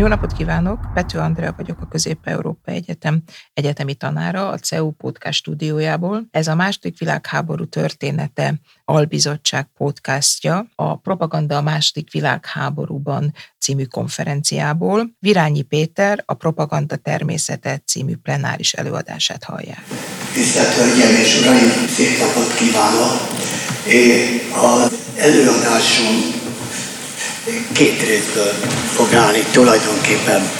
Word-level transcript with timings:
Jó 0.00 0.06
napot 0.06 0.32
kívánok! 0.32 0.78
Pető 0.94 1.18
Andrea 1.18 1.54
vagyok 1.56 1.80
a 1.80 1.86
Közép-Európa 1.86 2.70
Egyetem 2.70 3.22
egyetemi 3.54 3.94
tanára 3.94 4.48
a 4.48 4.58
CEU 4.58 4.90
Podcast 4.90 5.38
stúdiójából. 5.38 6.26
Ez 6.30 6.46
a 6.48 6.54
második 6.54 6.98
világháború 6.98 7.64
története 7.64 8.54
albizottság 8.84 9.68
podcastja 9.76 10.66
a 10.74 10.96
Propaganda 10.96 11.56
a 11.56 11.62
második 11.62 12.12
világháborúban 12.12 13.34
című 13.58 13.84
konferenciából. 13.84 15.10
Virányi 15.18 15.62
Péter 15.62 16.22
a 16.26 16.34
Propaganda 16.34 16.96
természete 16.96 17.82
című 17.86 18.16
plenáris 18.16 18.72
előadását 18.72 19.44
hallják. 19.44 19.84
Tisztelt 20.32 20.74
Hölgyeim 20.74 21.16
és 21.16 21.40
Uraim, 21.40 21.86
szép 21.88 22.18
napot 22.18 22.54
kívánok! 22.54 23.12
Az 24.52 25.14
előadásom 25.16 26.39
két 27.72 28.02
részből 28.02 28.54
fog 28.94 29.14
állni 29.14 29.44
tulajdonképpen. 29.50 30.50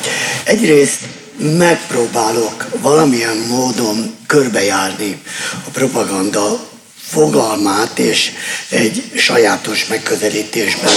Egyrészt 0.44 0.98
megpróbálok 1.38 2.66
valamilyen 2.80 3.36
módon 3.36 4.14
körbejárni 4.26 5.22
a 5.66 5.70
propaganda 5.70 6.68
fogalmát, 7.08 7.98
és 7.98 8.30
egy 8.68 9.10
sajátos 9.16 9.86
megközelítésben 9.86 10.92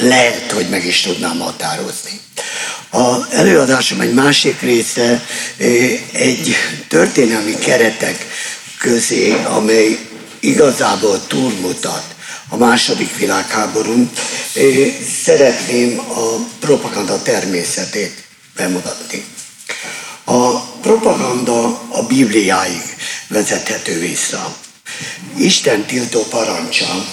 lehet, 0.00 0.52
hogy 0.52 0.68
meg 0.68 0.86
is 0.86 1.00
tudnám 1.00 1.38
határozni. 1.38 2.20
A 2.90 3.34
előadásom 3.34 4.00
egy 4.00 4.14
másik 4.14 4.60
része 4.60 5.24
egy 6.12 6.56
történelmi 6.88 7.54
keretek 7.54 8.26
közé, 8.78 9.32
amely 9.44 9.98
igazából 10.40 11.26
túlmutat 11.26 12.16
a 12.48 12.56
második 12.56 13.16
világháborún, 13.16 14.10
szeretném 15.24 15.98
a 15.98 16.46
propaganda 16.60 17.22
természetét 17.22 18.24
bemutatni. 18.56 19.24
A 20.24 20.60
propaganda 20.60 21.80
a 21.88 22.02
Bibliáig 22.02 22.96
vezethető 23.28 23.98
vissza. 23.98 24.56
Isten 25.36 25.86
tiltó 25.86 26.22
parancsa 26.22 27.06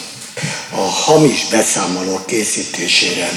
a 0.69 0.81
hamis 0.81 1.45
beszámolók 1.50 2.25
készítésére 2.25 3.30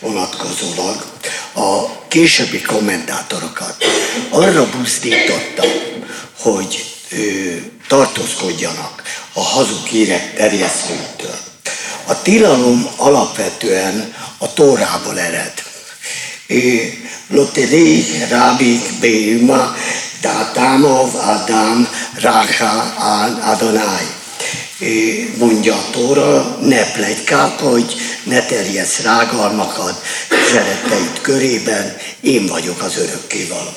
vonatkozólag 0.00 1.06
a 1.52 2.06
későbbi 2.08 2.62
kommentátorokat 2.62 3.84
arra 4.30 4.70
buzdította, 4.70 5.64
hogy 6.38 6.96
tartózkodjanak 7.88 9.02
a 9.32 9.40
hazug 9.40 9.86
hírek 9.86 10.34
terjesztőtől. 10.34 11.25
A 12.06 12.22
tilalom 12.22 12.88
alapvetően 12.96 14.14
a 14.38 14.52
Tórából 14.52 15.18
ered. 15.18 15.52
Loteri 17.28 18.04
Rabik 18.30 18.98
Béma 19.00 19.74
Dátámov 20.20 21.14
Adám 21.14 21.88
Ráha 22.14 22.94
Adonai. 23.42 24.06
Mondja 25.38 25.74
a 25.74 25.90
Tóra, 25.90 26.58
ne 26.60 26.92
plegykálkodj, 26.92 27.94
ne 28.24 28.42
terjesz 28.42 29.00
rágalmakat 29.00 30.02
szeretteid 30.52 31.20
körében, 31.20 31.96
én 32.20 32.46
vagyok 32.46 32.82
az 32.82 32.96
örökkévaló. 32.96 33.74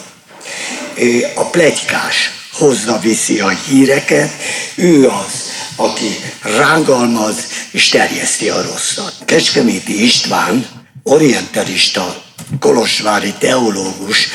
A 1.36 1.44
plegykás 1.44 2.32
hozza 2.60 3.00
viszi 3.00 3.40
a 3.40 3.50
híreket, 3.50 4.32
ő 4.76 5.08
az, 5.08 5.50
aki 5.76 6.20
rángalmaz 6.42 7.36
és 7.72 7.90
terjeszti 7.90 8.50
a 8.50 8.62
rosszat. 8.62 9.14
Kecskeméti 9.26 10.04
István, 10.04 10.68
orientalista, 11.04 12.24
kolosvári 12.60 13.34
teológus 13.40 14.28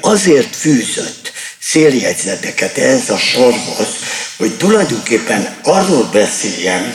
azért 0.00 0.56
fűzött 0.56 1.32
széljegyzeteket 1.60 2.78
ehhez 2.78 3.10
a 3.10 3.18
sorhoz, 3.18 3.88
hogy 4.36 4.56
tulajdonképpen 4.56 5.56
arról 5.62 6.08
beszéljen, 6.12 6.94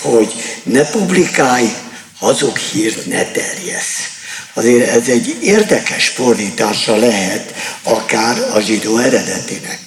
hogy 0.00 0.32
ne 0.62 0.84
publikálj, 0.84 1.74
hazug 2.18 2.56
hírt 2.56 3.06
ne 3.06 3.24
terjesz. 3.24 4.12
Azért 4.54 4.88
ez 4.88 5.08
egy 5.08 5.36
érdekes 5.42 6.08
fordítása 6.08 6.96
lehet 6.96 7.54
akár 7.82 8.38
a 8.52 8.60
zsidó 8.60 8.98
eredetinek. 8.98 9.83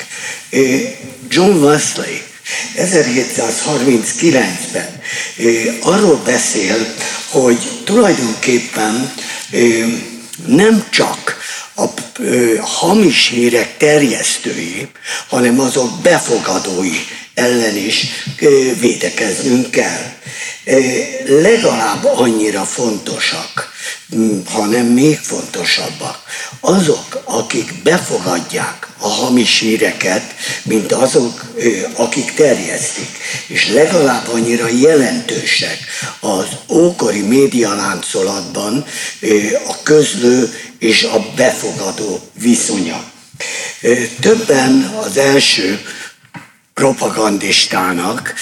John 1.30 1.64
Wesley 1.64 2.22
1739-ben 2.78 5.02
arról 5.82 6.22
beszél, 6.26 6.94
hogy 7.30 7.58
tulajdonképpen 7.84 9.14
nem 10.46 10.86
csak 10.90 11.38
a 11.76 11.86
hamis 12.62 13.28
hírek 13.28 13.78
terjesztői, 13.78 14.88
hanem 15.28 15.60
azok 15.60 16.02
befogadói 16.02 16.98
ellen 17.38 17.76
is 17.76 18.06
védekeznünk 18.80 19.72
kell. 19.72 20.12
Legalább 21.26 22.06
annyira 22.06 22.64
fontosak 22.64 23.76
hanem 24.46 24.86
még 24.86 25.20
fontosabbak. 25.20 26.20
Azok, 26.60 27.22
akik 27.24 27.82
befogadják 27.84 28.88
a 29.00 29.08
hamis 29.08 29.60
híreket, 29.60 30.36
mint 30.64 30.92
azok, 30.92 31.46
akik 31.96 32.34
terjesztik. 32.34 33.10
És 33.48 33.68
legalább 33.68 34.28
annyira 34.28 34.68
jelentősek 34.68 35.78
az 36.20 36.46
ókori 36.70 37.22
médialáncolatban 37.22 38.86
a 39.68 39.84
közlő 39.84 40.54
és 40.80 41.04
a 41.04 41.26
befogadó 41.36 42.20
viszonya. 42.34 43.12
Többen 44.20 44.94
az 45.06 45.18
első 45.18 45.82
propagandistának, 46.78 48.34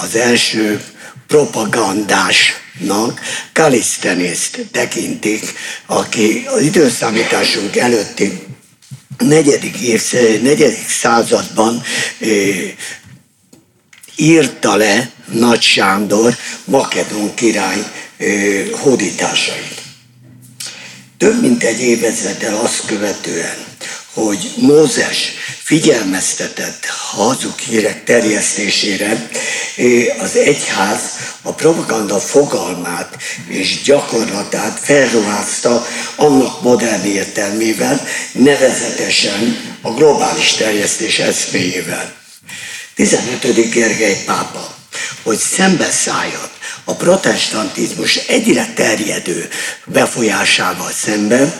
az 0.00 0.16
első 0.16 0.84
propagandásnak 1.26 3.20
Kalisztenészt 3.52 4.66
tekintik, 4.72 5.52
aki 5.86 6.46
az 6.54 6.62
időszámításunk 6.62 7.76
előtti 7.76 8.42
negyedik, 9.18 9.80
év, 9.80 10.02
negyedik 10.42 10.88
században 10.88 11.82
írta 14.16 14.76
le 14.76 15.10
Nagy 15.32 15.62
Sándor 15.62 16.36
Makedón 16.64 17.34
király 17.34 17.84
hódításait. 18.70 19.82
Több 21.18 21.40
mint 21.40 21.62
egy 21.62 21.80
évezreddel 21.80 22.56
azt 22.56 22.86
követően, 22.86 23.69
hogy 24.14 24.52
Mózes 24.56 25.32
figyelmeztetett 25.62 26.86
hazug 26.86 27.58
hírek 27.58 28.04
terjesztésére, 28.04 29.28
az 30.18 30.36
egyház 30.36 31.00
a 31.42 31.52
propaganda 31.52 32.18
fogalmát 32.18 33.16
és 33.46 33.82
gyakorlatát 33.82 34.80
felruházta 34.82 35.86
annak 36.16 36.62
modern 36.62 37.04
értelmével, 37.04 38.06
nevezetesen 38.32 39.56
a 39.82 39.90
globális 39.90 40.52
terjesztés 40.52 41.18
eszméjével. 41.18 42.14
15. 42.94 43.70
Gergely 43.70 44.22
pápa, 44.26 44.74
hogy 45.22 45.38
szembeszálljon 45.38 46.48
a 46.84 46.94
protestantizmus 46.94 48.16
egyre 48.16 48.72
terjedő 48.74 49.48
befolyásával 49.84 50.90
szemben 50.90 51.58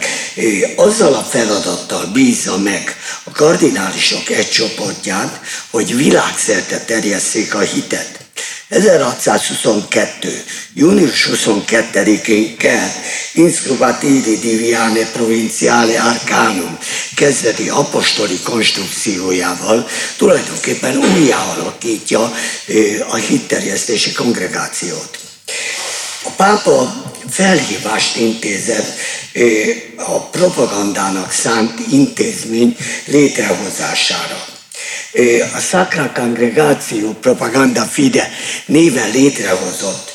azzal 0.76 1.14
a 1.14 1.22
feladattal 1.22 2.06
bízza 2.06 2.58
meg 2.58 2.96
a 3.24 3.30
kardinálisok 3.30 4.30
egy 4.30 4.50
csoportját, 4.50 5.40
hogy 5.70 5.96
világszerte 5.96 6.78
terjesszék 6.84 7.54
a 7.54 7.60
hitet. 7.60 8.29
1622. 8.68 10.44
június 10.74 11.28
22-én 11.32 12.56
kell 12.56 12.88
Inscrubatidi 13.32 14.38
Diviane 14.38 15.06
Provinciale 15.12 16.00
Arcanum 16.00 16.78
kezdeti 17.14 17.68
apostoli 17.68 18.40
konstrukciójával 18.40 19.88
tulajdonképpen 20.16 20.96
újjá 20.96 21.38
alakítja 21.38 22.32
a 23.08 23.14
hitterjesztési 23.14 24.12
kongregációt. 24.12 25.18
A 26.24 26.30
pápa 26.30 27.04
felhívást 27.28 28.16
intézett 28.16 28.98
a 29.96 30.20
propagandának 30.20 31.32
szánt 31.32 31.80
intézmény 31.90 32.76
létrehozására 33.04 34.59
a 35.54 35.60
Sacra 35.60 36.10
Congregatio 36.14 37.12
Propaganda 37.12 37.82
Fide 37.82 38.30
néven 38.66 39.10
létrehozott 39.10 40.12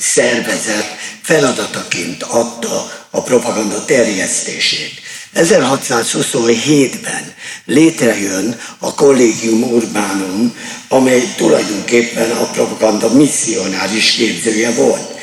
szervezet 0.00 0.96
feladataként 1.22 2.22
adta 2.22 3.06
a 3.10 3.22
propaganda 3.22 3.84
terjesztését. 3.84 4.92
1627-ben 5.34 7.34
létrejön 7.64 8.60
a 8.78 8.94
Collegium 8.94 9.62
Urbanum, 9.62 10.56
amely 10.88 11.22
tulajdonképpen 11.36 12.30
a 12.30 12.44
propaganda 12.44 13.12
misszionáris 13.12 14.10
képzője 14.10 14.70
volt. 14.70 15.14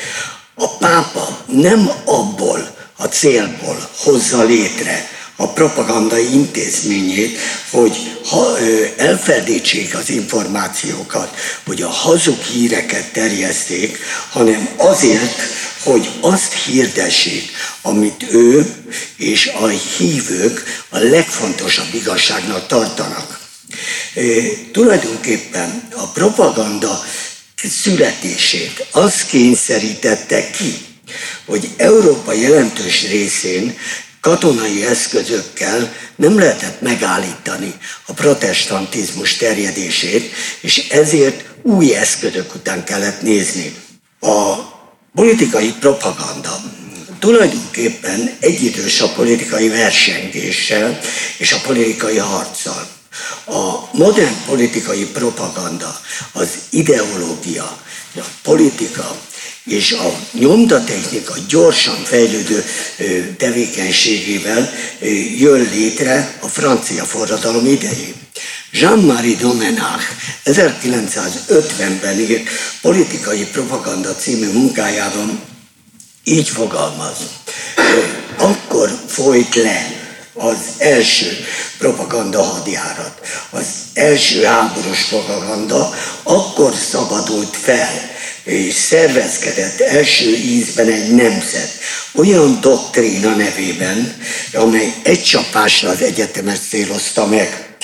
A 0.54 0.68
pápa 0.68 1.44
nem 1.46 1.90
abból 2.04 2.76
a 2.96 3.04
célból 3.04 3.90
hozza 3.96 4.42
létre 4.42 5.08
a 5.36 5.48
propaganda 5.48 6.18
intézményét, 6.18 7.38
hogy 7.70 8.18
ha, 8.28 8.58
elfedítsék 8.96 9.94
az 9.94 10.10
információkat, 10.10 11.36
hogy 11.66 11.82
a 11.82 11.88
hazug 11.88 12.42
híreket 12.42 13.12
terjeszték, 13.12 13.98
hanem 14.30 14.68
azért, 14.76 15.42
hogy 15.82 16.10
azt 16.20 16.52
hirdessék, 16.52 17.50
amit 17.82 18.24
ő 18.30 18.74
és 19.16 19.50
a 19.60 19.66
hívők 19.66 20.64
a 20.88 20.98
legfontosabb 20.98 21.94
igazságnak 21.94 22.66
tartanak. 22.66 23.40
E, 24.14 24.22
tulajdonképpen 24.72 25.88
a 25.94 26.06
propaganda 26.06 27.04
születését 27.82 28.86
az 28.90 29.24
kényszerítette 29.24 30.50
ki, 30.50 30.86
hogy 31.44 31.68
Európa 31.76 32.32
jelentős 32.32 33.08
részén 33.08 33.76
katonai 34.26 34.84
eszközökkel 34.84 35.92
nem 36.16 36.38
lehetett 36.38 36.80
megállítani 36.80 37.74
a 38.06 38.12
protestantizmus 38.12 39.36
terjedését, 39.36 40.32
és 40.60 40.88
ezért 40.88 41.44
új 41.62 41.94
eszközök 41.94 42.54
után 42.54 42.84
kellett 42.84 43.22
nézni. 43.22 43.74
A 44.20 44.54
politikai 45.14 45.72
propaganda 45.80 46.60
tulajdonképpen 47.18 48.36
egyidős 48.40 49.00
a 49.00 49.08
politikai 49.08 49.68
versengéssel 49.68 50.98
és 51.38 51.52
a 51.52 51.60
politikai 51.66 52.16
harccal. 52.16 52.88
A 53.44 53.88
modern 53.92 54.44
politikai 54.46 55.04
propaganda, 55.04 56.00
az 56.32 56.48
ideológia, 56.70 57.78
a 58.16 58.24
politika 58.42 59.16
és 59.66 59.92
a 59.92 60.18
nyomdatechnika 60.32 61.34
gyorsan 61.48 62.04
fejlődő 62.04 62.64
tevékenységével 63.36 64.72
jön 65.38 65.68
létre 65.72 66.38
a 66.40 66.48
francia 66.48 67.04
forradalom 67.04 67.66
idején. 67.66 68.14
Jean-Marie 68.70 69.36
Domenach 69.36 70.02
1950-ben 70.44 72.18
írt 72.18 72.48
politikai 72.80 73.44
propaganda 73.44 74.14
című 74.14 74.52
munkájában 74.52 75.40
így 76.24 76.48
fogalmaz. 76.48 77.16
Akkor 78.36 78.98
folyt 79.06 79.54
le 79.54 80.04
az 80.34 80.56
első 80.78 81.44
propaganda 81.78 82.42
hadjárat, 82.42 83.20
az 83.50 83.66
első 83.94 84.42
háborús 84.42 85.04
propaganda, 85.04 85.94
akkor 86.22 86.74
szabadult 86.90 87.56
fel 87.56 88.15
szervezkedett 88.72 89.80
első 89.80 90.36
ízben 90.36 90.88
egy 90.88 91.14
nemzet, 91.14 91.70
olyan 92.14 92.60
doktrína 92.60 93.34
nevében, 93.34 94.16
amely 94.52 94.94
egy 95.02 95.22
csapásra 95.22 95.88
az 95.88 96.02
egyetemet 96.02 96.60
célozta 96.68 97.26
meg. 97.26 97.76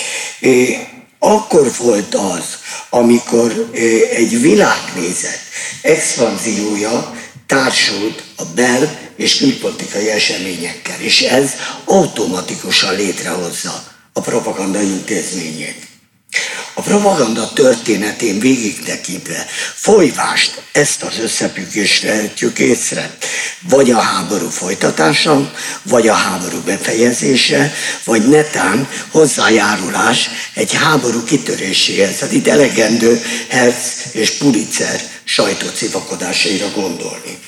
Akkor 1.19 1.73
volt 1.79 2.15
az, 2.15 2.45
amikor 2.91 3.71
egy 4.13 4.41
világnézet 4.41 5.41
expanziója 5.83 7.15
társult 7.47 8.23
a 8.37 8.45
bel- 8.45 9.01
és 9.17 9.37
külpolitikai 9.37 10.11
eseményekkel, 10.11 11.01
és 11.01 11.21
ez 11.21 11.51
automatikusan 11.85 12.95
létrehozza 12.95 13.85
a 14.13 14.21
propaganda 14.21 14.81
intézményét. 14.81 15.92
A 16.75 16.81
propaganda 16.83 17.53
történetén 17.53 18.39
végig 18.39 18.83
tekintve 18.83 19.47
folyvást 19.75 20.63
ezt 20.73 21.03
az 21.03 21.19
összefüggést 21.19 22.03
vehetjük 22.03 22.59
észre. 22.59 23.17
Vagy 23.69 23.91
a 23.91 23.99
háború 24.01 24.49
folytatása, 24.49 25.53
vagy 25.83 26.09
a 26.09 26.15
háború 26.15 26.61
befejezése, 26.61 27.73
vagy 28.05 28.29
netán 28.29 28.89
hozzájárulás 29.11 30.31
egy 30.55 30.73
háború 30.73 31.25
kitöréséhez. 31.25 32.19
Hát 32.19 32.33
itt 32.33 32.49
elegendő 32.49 33.23
Herz 33.49 34.05
és 34.13 34.31
Pulitzer 34.31 35.01
sajtócivakodásaira 35.25 36.71
gondolni. 36.71 37.39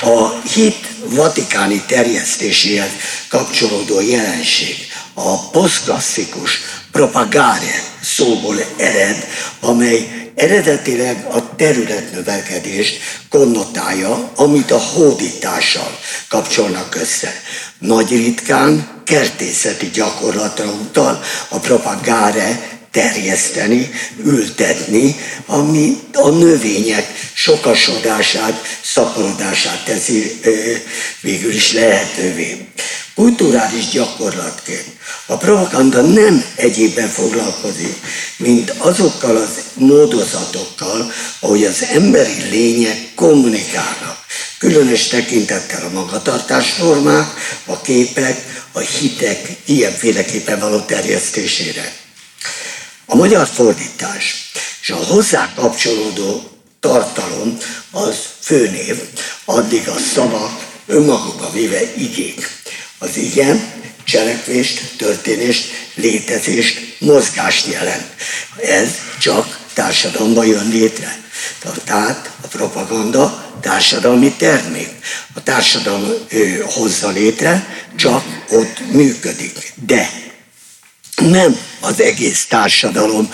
A 0.00 0.40
hit 0.54 0.88
vatikáni 1.04 1.82
terjesztéséhez 1.86 2.90
kapcsolódó 3.28 4.00
jelenség, 4.00 4.76
a 5.14 5.48
posztklasszikus 5.50 6.60
propagare 6.92 7.82
szóból 8.02 8.56
ered, 8.76 9.26
amely 9.60 10.30
eredetileg 10.34 11.26
a 11.30 11.56
területnövekedést 11.56 13.00
konnotálja, 13.28 14.30
amit 14.34 14.70
a 14.70 14.78
hódítással 14.78 15.98
kapcsolnak 16.28 16.94
össze. 16.94 17.32
Nagy 17.78 18.10
ritkán 18.10 19.02
kertészeti 19.04 19.90
gyakorlatra 19.90 20.64
utal 20.64 21.22
a 21.48 21.58
propagare 21.58 22.72
terjeszteni, 22.94 23.90
ültetni, 24.24 25.16
ami 25.46 25.98
a 26.12 26.28
növények 26.28 27.30
sokasodását, 27.32 28.78
szaporodását 28.84 29.84
teszi 29.84 30.40
végül 31.20 31.52
is 31.52 31.72
lehetővé. 31.72 32.68
Kulturális 33.14 33.88
gyakorlatként 33.88 34.86
a 35.26 35.36
propaganda 35.36 36.00
nem 36.00 36.44
egyébben 36.56 37.08
foglalkozik, 37.08 37.96
mint 38.36 38.70
azokkal 38.78 39.36
az 39.36 39.50
módozatokkal, 39.74 41.12
ahogy 41.40 41.64
az 41.64 41.82
emberi 41.92 42.42
lények 42.50 42.98
kommunikálnak. 43.14 44.18
Különös 44.58 45.06
tekintettel 45.06 45.84
a 45.84 45.94
magatartásformák, 45.94 47.32
a 47.66 47.80
képek, 47.80 48.64
a 48.72 48.78
hitek 48.78 49.56
ilyenféleképpen 49.64 50.58
való 50.58 50.78
terjesztésére. 50.80 51.92
A 53.06 53.16
magyar 53.16 53.46
fordítás 53.46 54.50
és 54.80 54.90
a 54.90 54.96
hozzá 54.96 55.52
kapcsolódó 55.54 56.50
tartalom 56.80 57.58
az 57.90 58.16
főnév, 58.40 59.00
addig 59.44 59.88
a 59.88 59.98
szavak 60.14 60.66
önmagukba 60.86 61.50
véve 61.50 61.94
igék. 61.96 62.48
Az 62.98 63.16
igen 63.16 63.72
cselekvést, 64.04 64.96
történést, 64.96 65.64
létezést, 65.94 66.96
mozgást 66.98 67.66
jelent. 67.66 68.14
Ez 68.62 68.88
csak 69.20 69.58
társadalomban 69.72 70.46
jön 70.46 70.68
létre. 70.68 71.22
Tehát 71.84 72.30
a 72.42 72.46
propaganda 72.46 73.52
társadalmi 73.60 74.32
termék. 74.32 74.90
A 75.34 75.42
társadalom 75.42 76.12
hozza 76.64 77.08
létre, 77.08 77.86
csak 77.96 78.24
ott 78.50 78.92
működik. 78.92 79.72
De 79.86 80.10
nem 81.16 81.58
az 81.80 82.00
egész 82.00 82.46
társadalom 82.46 83.30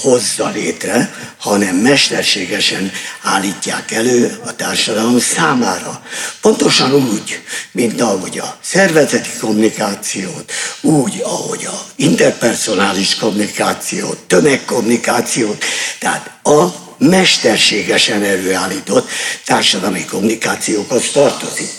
hozza 0.00 0.48
létre, 0.48 1.14
hanem 1.38 1.76
mesterségesen 1.76 2.92
állítják 3.22 3.90
elő 3.90 4.40
a 4.44 4.56
társadalom 4.56 5.18
számára. 5.18 6.02
Pontosan 6.40 6.92
úgy, 6.92 7.40
mint 7.72 8.00
ahogy 8.00 8.38
a 8.38 8.58
szervezeti 8.62 9.30
kommunikációt, 9.40 10.52
úgy, 10.80 11.20
ahogy 11.22 11.64
a 11.64 11.86
interpersonális 11.96 13.14
kommunikációt, 13.14 14.18
tömegkommunikációt, 14.18 15.64
tehát 15.98 16.30
a 16.42 16.86
mesterségesen 16.98 18.22
előállított 18.24 19.10
társadalmi 19.44 20.04
kommunikációkhoz 20.04 21.10
tartozik. 21.12 21.70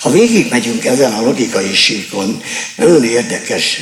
Ha 0.00 0.10
végigmegyünk 0.10 0.84
ezen 0.84 1.12
a 1.12 1.22
logikai 1.22 1.74
síkon, 1.74 2.42
nagyon 2.76 3.04
érdekes 3.04 3.80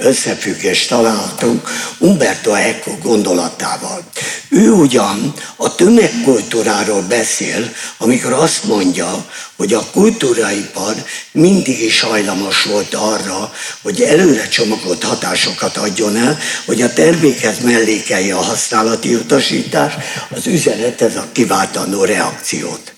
összefüggést 0.00 0.88
találhatunk 0.88 1.68
Umberto 1.98 2.52
Eco 2.52 2.98
gondolatával. 3.02 4.04
Ő 4.48 4.70
ugyan 4.70 5.34
a 5.56 5.74
tömegkultúráról 5.74 7.02
beszél, 7.02 7.72
amikor 7.98 8.32
azt 8.32 8.64
mondja, 8.64 9.26
hogy 9.56 9.72
a 9.72 9.86
kultúraipar 9.92 10.94
mindig 11.32 11.82
is 11.82 12.00
hajlamos 12.00 12.62
volt 12.62 12.94
arra, 12.94 13.52
hogy 13.82 14.00
előre 14.02 14.48
csomagolt 14.48 15.04
hatásokat 15.04 15.76
adjon 15.76 16.16
el, 16.16 16.38
hogy 16.66 16.82
a 16.82 16.92
termékhez 16.92 17.58
mellékelje 17.58 18.34
a 18.34 18.42
használati 18.42 19.14
utasítás, 19.14 19.92
az 20.30 20.46
üzenet 20.46 21.02
ez 21.02 21.16
a 21.16 21.28
kiváltanó 21.32 22.04
reakciót 22.04 22.92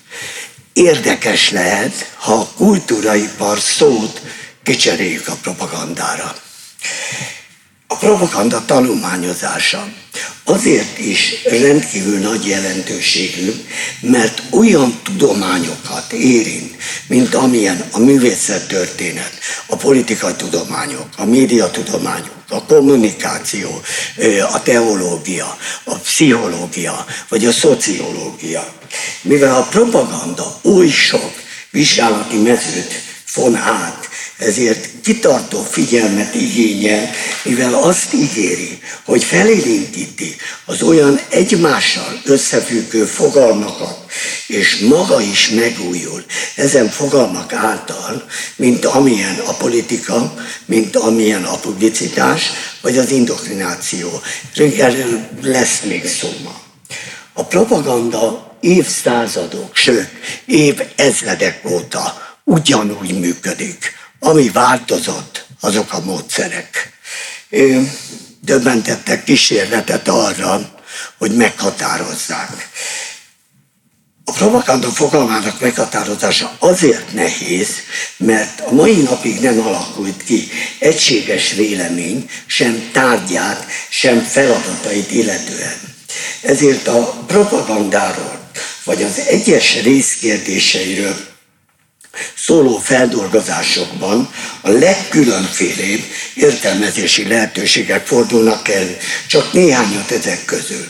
érdekes 0.73 1.51
lehet, 1.51 2.13
ha 2.15 2.35
a 2.35 2.49
kultúraipar 2.57 3.59
szót 3.59 4.23
kicseréljük 4.63 5.29
a 5.29 5.37
propagandára. 5.43 6.35
A 7.93 7.97
propaganda 7.97 8.65
tanulmányozása 8.65 9.89
azért 10.45 10.99
is 10.99 11.43
rendkívül 11.45 12.19
nagy 12.19 12.47
jelentőségű, 12.47 13.53
mert 14.01 14.43
olyan 14.51 15.01
tudományokat 15.03 16.13
érint, 16.13 16.77
mint 17.07 17.35
amilyen 17.35 17.85
a 17.91 17.99
művészettörténet, 17.99 19.33
a 19.67 19.77
politikai 19.77 20.33
tudományok, 20.35 21.07
a 21.17 21.25
médiatudományok, 21.25 22.35
a 22.49 22.65
kommunikáció, 22.65 23.81
a 24.53 24.63
teológia, 24.63 25.57
a 25.85 25.95
pszichológia, 25.95 27.07
vagy 27.29 27.45
a 27.45 27.53
szociológia. 27.53 28.75
Mivel 29.23 29.55
a 29.55 29.67
propaganda 29.71 30.59
oly 30.63 30.89
sok 30.89 31.33
vizsgálati 31.71 32.37
mezőt 32.37 33.03
von 33.35 33.57
át, 33.57 34.09
ezért 34.43 34.89
kitartó 35.03 35.63
figyelmet 35.71 36.35
igényel, 36.35 37.11
mivel 37.43 37.75
azt 37.75 38.13
ígéri, 38.15 38.79
hogy 39.05 39.25
felélénkíti 39.25 40.37
az 40.65 40.83
olyan 40.83 41.21
egymással 41.29 42.21
összefüggő 42.25 43.05
fogalmakat, 43.05 43.99
és 44.47 44.79
maga 44.79 45.21
is 45.21 45.49
megújul 45.49 46.25
ezen 46.57 46.89
fogalmak 46.89 47.53
által, 47.53 48.27
mint 48.57 48.85
amilyen 48.85 49.39
a 49.47 49.53
politika, 49.53 50.35
mint 50.65 50.97
amilyen 50.97 51.45
a 51.45 51.59
publicitás, 51.59 52.51
vagy 52.81 52.99
az 52.99 53.11
indoktrináció. 53.11 54.21
Erről 54.79 55.29
lesz 55.43 55.81
még 55.85 56.07
szó 56.09 56.29
ma. 56.45 56.61
A 57.33 57.45
propaganda 57.45 58.57
évszázadok, 58.61 59.77
sőt, 59.77 60.09
év 60.47 60.81
ezredek 60.97 61.61
óta 61.71 62.37
ugyanúgy 62.45 63.19
működik. 63.19 64.01
Ami 64.25 64.51
változott, 64.51 65.47
azok 65.61 65.93
a 65.93 66.01
módszerek. 66.01 66.93
Döbbentettek 68.41 69.25
kísérletet 69.25 70.09
arra, 70.09 70.71
hogy 71.19 71.37
meghatározzák. 71.37 72.69
A 74.25 74.33
propaganda 74.33 74.89
fogalmának 74.89 75.61
meghatározása 75.61 76.57
azért 76.59 77.13
nehéz, 77.13 77.69
mert 78.17 78.61
a 78.61 78.73
mai 78.73 79.03
napig 79.03 79.41
nem 79.41 79.61
alakult 79.61 80.25
ki 80.25 80.49
egységes 80.79 81.53
vélemény, 81.53 82.31
sem 82.47 82.91
tárgyát, 82.93 83.67
sem 83.89 84.25
feladatait 84.25 85.11
illetően. 85.11 85.81
Ezért 86.41 86.89
a 86.89 87.25
propagandáról, 87.27 88.51
vagy 88.85 89.03
az 89.03 89.19
egyes 89.19 89.83
részkérdéseiről 89.83 91.32
szóló 92.37 92.77
feldolgozásokban 92.77 94.31
a 94.61 94.71
legkülönfélébb 94.71 96.01
értelmezési 96.35 97.29
lehetőségek 97.29 98.07
fordulnak 98.07 98.69
el, 98.69 98.97
csak 99.27 99.53
néhányat 99.53 100.11
ezek 100.11 100.45
közül. 100.45 100.87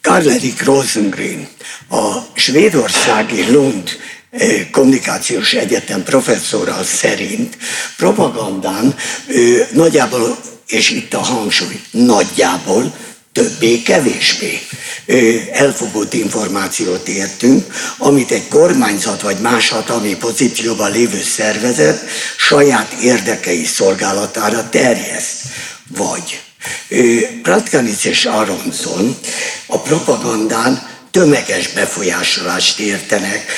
Karl-Erik 0.00 0.64
Rosengren, 0.64 1.48
a 1.90 2.18
svédországi 2.34 3.50
Lund 3.50 3.90
eh, 4.30 4.66
kommunikációs 4.70 5.52
egyetem 5.52 6.02
professzora 6.02 6.82
szerint 6.84 7.56
propagandán 7.96 8.94
ő, 9.26 9.66
nagyjából, 9.72 10.38
és 10.66 10.90
itt 10.90 11.14
a 11.14 11.18
hangsúly, 11.18 11.80
nagyjából 11.90 12.94
többé-kevésbé 13.34 14.60
elfogott 15.52 16.14
információt 16.14 17.08
értünk, 17.08 17.66
amit 17.98 18.30
egy 18.30 18.48
kormányzat 18.48 19.22
vagy 19.22 19.38
más 19.38 19.68
hatalmi 19.68 20.16
pozícióban 20.16 20.90
lévő 20.92 21.22
szervezet 21.22 22.08
saját 22.36 22.92
érdekei 22.92 23.64
szolgálatára 23.64 24.68
terjeszt. 24.68 25.36
Vagy 25.96 26.40
Pratkanic 27.42 28.04
és 28.04 28.24
Aronson 28.24 29.16
a 29.66 29.78
propagandán 29.78 30.92
tömeges 31.10 31.68
befolyásolást 31.68 32.78
értenek, 32.78 33.52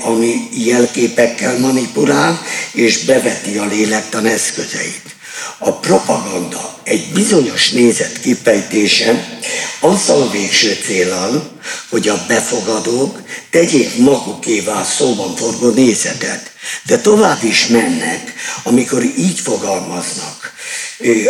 ami 0.00 0.48
jelképekkel 0.50 1.58
manipulál 1.58 2.42
és 2.72 3.04
beveti 3.04 3.56
a 3.58 3.64
lélektan 3.66 4.26
eszközeit. 4.26 5.13
A 5.58 5.72
propaganda 5.72 6.78
egy 6.82 7.12
bizonyos 7.12 7.70
nézet 7.70 8.20
kifejtése 8.20 9.38
azzal 9.80 10.22
a 10.22 10.30
végső 10.30 10.78
célral, 10.84 11.50
hogy 11.88 12.08
a 12.08 12.24
befogadók 12.28 13.22
tegyék 13.50 13.96
magukévá 13.96 14.82
szóban 14.82 15.36
forgó 15.36 15.68
nézetet. 15.68 16.50
De 16.82 16.98
tovább 16.98 17.44
is 17.44 17.66
mennek, 17.66 18.34
amikor 18.62 19.02
így 19.02 19.40
fogalmaznak. 19.40 20.52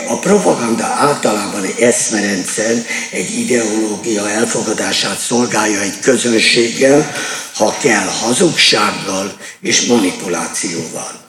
A 0.08 0.18
propaganda 0.18 0.84
általában 0.84 1.64
egy 1.64 1.80
eszmerendszer, 1.80 2.86
egy 3.10 3.38
ideológia 3.38 4.30
elfogadását 4.30 5.18
szolgálja 5.18 5.80
egy 5.80 6.00
közönséggel, 6.00 7.12
ha 7.54 7.76
kell 7.80 8.06
hazugsággal 8.06 9.36
és 9.60 9.86
manipulációval. 9.86 11.23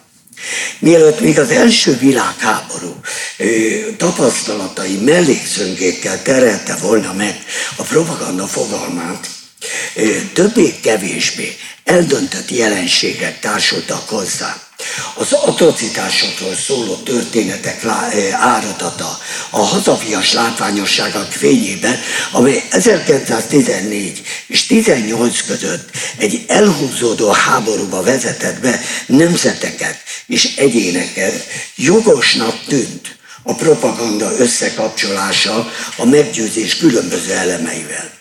Mielőtt 0.80 1.20
még 1.20 1.40
az 1.40 1.50
első 1.50 1.98
világháború 1.98 3.00
tapasztalatai 3.98 4.98
mellékszöngékkel 4.98 6.22
terelte 6.22 6.76
volna 6.76 7.14
meg 7.14 7.44
a 7.76 7.84
propaganda 7.84 8.48
fogalmát, 8.48 9.28
többé-kevésbé 10.34 11.56
eldöntött 11.84 12.52
jelenségek 12.52 13.40
társultak 13.40 14.10
hozzá. 14.10 14.62
Az 15.14 15.32
atrocitásokról 15.32 16.56
szóló 16.56 16.96
történetek 16.96 17.86
áradata 18.32 19.20
a 19.50 19.60
hazafias 19.60 20.34
látványosságok 20.34 21.32
fényében, 21.32 22.00
amely 22.32 22.64
1914 22.70 24.22
és 24.48 24.66
18 24.66 25.42
között 25.46 25.90
egy 26.18 26.46
elhúzódó 26.48 27.32
háborúba 27.32 28.02
vezetett 28.02 28.60
be 28.60 28.82
nemzeteket 29.06 29.98
és 30.28 30.56
egyéneket, 30.56 31.48
jogosnak 31.76 32.66
tűnt 32.68 33.16
a 33.44 33.54
propaganda 33.54 34.32
összekapcsolása 34.38 35.72
a 35.98 36.06
meggyőzés 36.06 36.78
különböző 36.78 37.34
elemeivel. 37.34 38.15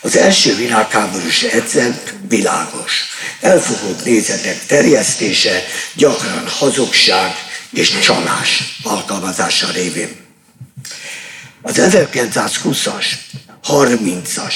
Az 0.00 0.16
első 0.16 0.56
világháborús 0.56 1.42
egyszer 1.42 2.00
világos. 2.28 3.04
Elfogott 3.40 4.04
nézetek 4.04 4.66
terjesztése, 4.66 5.64
gyakran 5.94 6.48
hazugság 6.48 7.34
és 7.72 7.98
csalás 7.98 8.78
alkalmazása 8.82 9.70
révén. 9.70 10.16
Az 11.62 11.80
1920-as, 11.80 13.04
30-as 13.68 14.54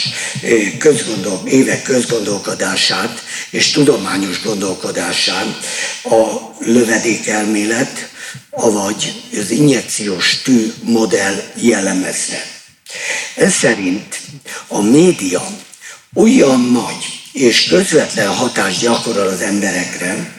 közgondol, 0.78 1.42
évek 1.46 1.82
közgondolkodását 1.82 3.22
és 3.50 3.70
tudományos 3.70 4.42
gondolkodásán 4.42 5.56
a 6.02 6.54
lövedékelmélet, 6.58 8.08
avagy 8.50 9.22
az 9.32 9.50
injekciós 9.50 10.42
tű 10.42 10.72
modell 10.82 11.42
jellemezte. 11.54 12.53
Ez 13.34 13.52
szerint 13.52 14.20
a 14.68 14.82
média 14.82 15.46
olyan 16.14 16.60
nagy 16.60 17.22
és 17.32 17.64
közvetlen 17.64 18.28
hatást 18.28 18.80
gyakorol 18.80 19.26
az 19.26 19.40
emberekre, 19.40 20.32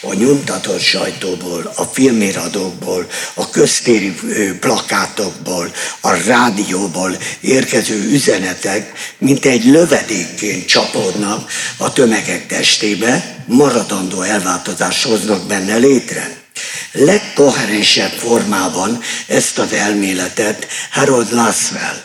a 0.00 0.14
nyomtatott 0.14 0.80
sajtóból, 0.80 1.72
a 1.76 1.82
filmiradókból, 1.82 3.06
a 3.34 3.50
köztéri 3.50 4.14
plakátokból, 4.60 5.72
a 6.00 6.14
rádióból 6.14 7.16
érkező 7.40 8.10
üzenetek, 8.10 8.92
mint 9.18 9.44
egy 9.44 9.64
lövedékként 9.64 10.66
csapódnak 10.66 11.50
a 11.76 11.92
tömegek 11.92 12.46
testébe, 12.46 13.44
maradandó 13.46 14.22
elváltozást 14.22 15.02
hoznak 15.02 15.46
benne 15.46 15.76
létre 15.76 16.45
legkoherensebb 16.92 18.12
formában 18.12 19.00
ezt 19.26 19.58
az 19.58 19.72
elméletet 19.72 20.66
Harold 20.90 21.32
Laswell 21.32 22.04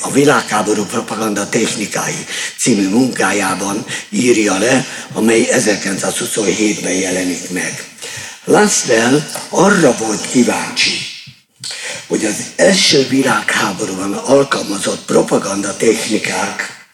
a 0.00 0.10
világháború 0.10 0.84
propaganda 0.84 1.48
technikái 1.48 2.26
című 2.58 2.88
munkájában 2.88 3.84
írja 4.10 4.58
le, 4.58 4.86
amely 5.12 5.48
1927-ben 5.52 6.92
jelenik 6.92 7.50
meg. 7.50 7.84
Laswell 8.44 9.30
arra 9.48 9.96
volt 9.96 10.30
kíváncsi, 10.30 10.98
hogy 12.06 12.24
az 12.24 12.36
első 12.56 13.06
világháborúban 13.08 14.12
alkalmazott 14.12 15.04
propaganda 15.04 15.76
technikák 15.76 16.86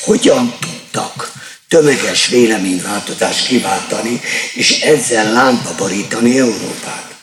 hogyan 0.00 0.54
tudtak 0.60 1.32
tömeges 1.70 2.28
véleményváltozást 2.28 3.46
kiváltani, 3.46 4.20
és 4.54 4.80
ezzel 4.80 5.32
lámpa 5.32 5.74
borítani 5.76 6.38
Európát. 6.38 7.14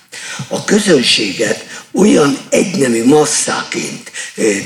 A 0.48 0.63
közönséget 0.63 1.66
olyan 1.94 2.38
egynemű 2.50 3.06
masszáként 3.06 4.12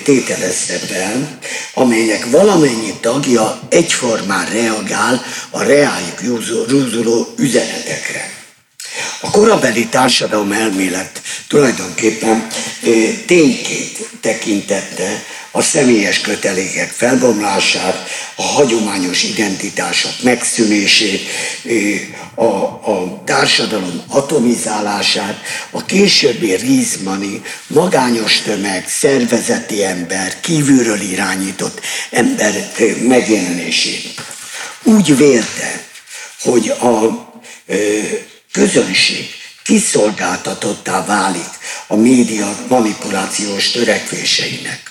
tételezte 0.04 0.78
fel, 0.78 1.40
amelynek 1.74 2.26
valamennyi 2.30 2.94
tagja 3.00 3.60
egyformán 3.70 4.46
reagál 4.46 5.26
a 5.50 5.64
reájuk 5.64 6.22
rúzuló 6.68 7.34
üzenetekre. 7.38 8.34
A 9.22 9.32
korabeli 9.32 9.88
társadalom 9.88 10.52
elmélet 10.52 11.22
tulajdonképpen 11.48 12.48
tényként 13.26 14.10
tekintette 14.22 15.24
a 15.52 15.62
személyes 15.62 16.22
kötelékek 16.22 16.90
felbomlását, 16.90 18.10
a 18.36 18.42
hagyományos 18.42 19.24
identitások 19.24 20.12
megszűnését, 20.22 21.22
a, 22.36 22.44
a 22.44 23.22
társadalom 23.26 24.04
atomizálását, 24.08 25.42
a 25.72 25.86
későbbi 25.86 26.56
rizmani, 26.56 27.42
magányos 27.68 28.42
tömeg, 28.42 28.90
szervezeti 28.90 29.84
ember, 29.84 30.40
kívülről 30.40 31.02
irányított 31.02 31.82
ember 32.10 32.72
megjelenését. 33.02 34.22
Úgy 34.84 35.18
vélte, 35.18 35.84
hogy 36.42 36.70
a 36.70 37.30
közönség 38.52 39.30
kiszolgáltatottá 39.64 41.06
válik 41.06 41.50
a 41.88 41.96
média 41.96 42.66
manipulációs 42.68 43.72
törekvéseinek. 43.72 44.91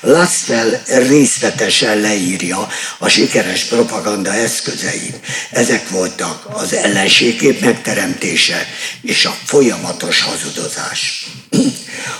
Laszfel 0.00 0.82
részletesen 0.86 2.00
leírja 2.00 2.68
a 2.98 3.08
sikeres 3.08 3.64
propaganda 3.64 4.34
eszközeit. 4.34 5.20
Ezek 5.50 5.88
voltak 5.88 6.46
az 6.52 6.72
ellenségkép 6.72 7.60
megteremtése 7.60 8.66
és 9.02 9.24
a 9.24 9.36
folyamatos 9.44 10.20
hazudozás. 10.20 11.26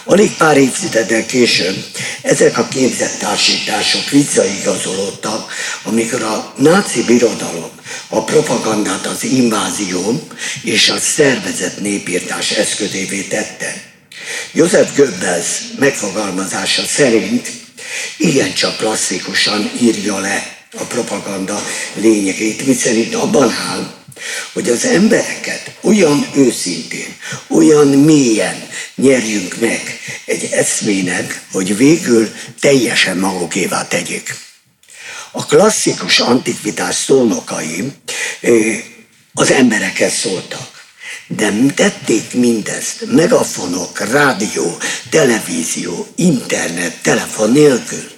Alig 0.04 0.36
pár 0.36 0.56
évtizeddel 0.56 1.26
később 1.26 1.84
ezek 2.22 2.58
a 2.58 2.68
képzett 2.68 3.18
társítások 3.18 4.10
visszaigazolódtak, 4.10 5.52
amikor 5.82 6.22
a 6.22 6.54
náci 6.56 7.04
birodalom 7.04 7.70
a 8.08 8.24
propagandát 8.24 9.06
az 9.06 9.24
invázió 9.24 10.28
és 10.62 10.88
a 10.88 10.98
szervezett 10.98 11.80
népírtás 11.80 12.50
eszközévé 12.50 13.22
tette. 13.22 13.91
József 14.52 14.96
Goebbels 14.96 15.46
megfogalmazása 15.78 16.84
szerint 16.84 17.50
igencsak 18.16 18.76
klasszikusan 18.76 19.70
írja 19.80 20.18
le 20.18 20.56
a 20.78 20.82
propaganda 20.82 21.66
lényegét, 21.94 22.66
miszerint 22.66 23.14
abban 23.14 23.50
áll, 23.50 23.94
hogy 24.52 24.68
az 24.68 24.84
embereket 24.84 25.70
olyan 25.80 26.26
őszintén, 26.34 27.16
olyan 27.48 27.86
mélyen 27.86 28.68
nyerjünk 28.94 29.60
meg 29.60 30.00
egy 30.24 30.48
eszmének, 30.52 31.42
hogy 31.52 31.76
végül 31.76 32.32
teljesen 32.60 33.16
magukévá 33.16 33.86
tegyék. 33.88 34.34
A 35.30 35.46
klasszikus 35.46 36.18
antikvitás 36.18 36.94
szónokai 36.94 37.92
az 39.34 39.50
emberekhez 39.50 40.14
szóltak. 40.14 40.71
De 41.26 41.52
tették 41.74 42.34
mindezt 42.34 43.04
megafonok, 43.06 44.10
rádió, 44.10 44.78
televízió, 45.10 46.06
internet, 46.16 47.02
telefon 47.02 47.52
nélkül. 47.52 48.10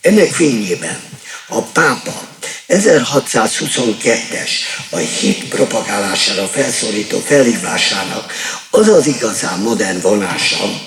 Ennek 0.00 0.32
fényében 0.32 1.00
a 1.48 1.62
pápa 1.62 2.28
1622-es 2.68 4.50
a 4.90 4.96
hit 4.96 5.48
propagálására 5.48 6.46
felszólító 6.46 7.18
felhívásának 7.18 8.32
az 8.70 8.88
az 8.88 9.06
igazán 9.06 9.58
modern 9.58 10.00
vonása, 10.00 10.80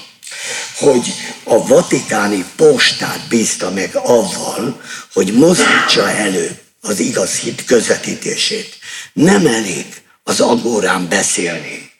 hogy 0.75 1.13
a 1.43 1.67
vatikáni 1.67 2.45
postát 2.55 3.27
bízta 3.29 3.69
meg 3.71 3.95
avval, 3.95 4.81
hogy 5.13 5.33
mozdítsa 5.33 6.09
elő 6.11 6.59
az 6.81 6.99
igaz 6.99 7.35
hit 7.35 7.65
közvetítését. 7.65 8.77
Nem 9.13 9.45
elég 9.45 9.85
az 10.29 10.39
agórán 10.39 11.07
beszélni. 11.07 11.91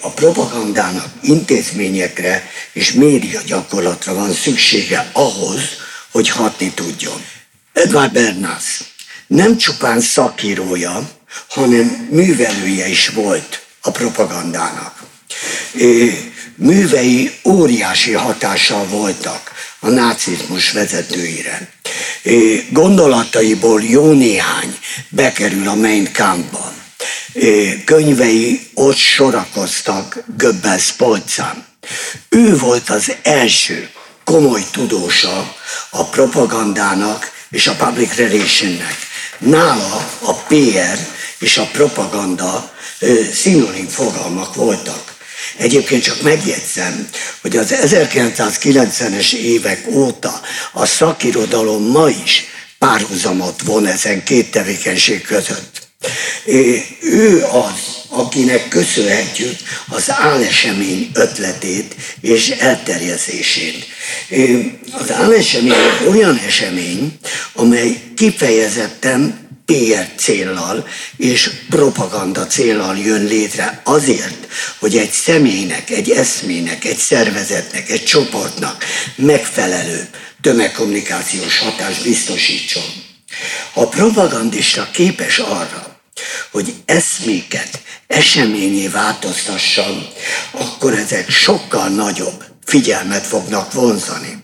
A 0.00 0.08
propagandának 0.08 1.08
intézményekre 1.22 2.50
és 2.72 2.92
média 2.92 3.40
gyakorlatra 3.46 4.14
van 4.14 4.32
szüksége 4.32 5.10
ahhoz, 5.12 5.60
hogy 6.10 6.28
hatni 6.28 6.70
tudjon. 6.70 7.24
Edward 7.72 8.12
Bernays 8.12 8.80
nem 9.26 9.56
csupán 9.56 10.00
szakírója, 10.00 11.10
hanem 11.48 12.08
művelője 12.10 12.88
is 12.88 13.08
volt 13.08 13.62
a 13.80 13.90
propagandának. 13.90 15.02
Művei 16.56 17.30
óriási 17.44 18.12
hatással 18.12 18.86
voltak 18.86 19.52
a 19.78 19.88
nácizmus 19.88 20.72
vezetőire. 20.72 21.68
Gondolataiból 22.70 23.82
jó 23.82 24.12
néhány 24.12 24.78
bekerül 25.08 25.68
a 25.68 25.74
Mein 25.74 26.12
Kampban. 26.12 26.83
Könyvei 27.84 28.68
ott 28.74 28.96
sorakoztak 28.96 30.24
Göbbels 30.36 30.92
polcán. 30.92 31.66
Ő 32.28 32.56
volt 32.56 32.90
az 32.90 33.12
első 33.22 33.88
komoly 34.24 34.64
tudósa 34.72 35.56
a 35.90 36.04
propagandának 36.04 37.32
és 37.50 37.66
a 37.66 37.74
public 37.74 38.14
relationnek. 38.16 38.96
Nála 39.38 40.10
a 40.20 40.34
PR 40.34 40.98
és 41.38 41.56
a 41.56 41.68
propaganda 41.72 42.72
szinonim 43.32 43.88
fogalmak 43.88 44.54
voltak. 44.54 45.14
Egyébként 45.56 46.02
csak 46.02 46.22
megjegyzem, 46.22 47.08
hogy 47.40 47.56
az 47.56 47.74
1990-es 47.76 49.32
évek 49.32 49.86
óta 49.86 50.40
a 50.72 50.86
szakirodalom 50.86 51.90
ma 51.90 52.08
is 52.08 52.44
párhuzamot 52.78 53.62
von 53.62 53.86
ezen 53.86 54.24
két 54.24 54.50
tevékenység 54.50 55.22
között. 55.22 55.83
Ő 57.00 57.44
az, 57.44 57.94
akinek 58.08 58.68
köszönhetjük 58.68 59.56
az 59.88 60.04
álesemény 60.10 61.10
ötletét 61.14 61.94
és 62.20 62.48
elterjesztését. 62.48 63.86
Az 64.92 65.12
álesemény 65.12 65.72
olyan 66.08 66.36
esemény, 66.46 67.18
amely 67.52 68.00
kifejezetten 68.16 69.44
PR 69.64 70.06
céllal 70.16 70.88
és 71.16 71.50
propaganda 71.70 72.46
céllal 72.46 72.98
jön 72.98 73.24
létre 73.24 73.80
azért, 73.84 74.46
hogy 74.78 74.96
egy 74.96 75.10
személynek, 75.10 75.90
egy 75.90 76.10
eszmének, 76.10 76.84
egy 76.84 76.96
szervezetnek, 76.96 77.90
egy 77.90 78.04
csoportnak 78.04 78.84
megfelelő 79.16 80.08
tömegkommunikációs 80.40 81.58
hatást 81.58 82.02
biztosítson. 82.02 82.82
A 83.72 83.86
propagandista 83.86 84.88
képes 84.92 85.38
arra, 85.38 85.93
hogy 86.50 86.74
eszméket 86.84 87.82
eseményé 88.06 88.88
változtasson, 88.88 90.06
akkor 90.50 90.94
ezek 90.94 91.30
sokkal 91.30 91.88
nagyobb 91.88 92.44
figyelmet 92.64 93.26
fognak 93.26 93.72
vonzani. 93.72 94.42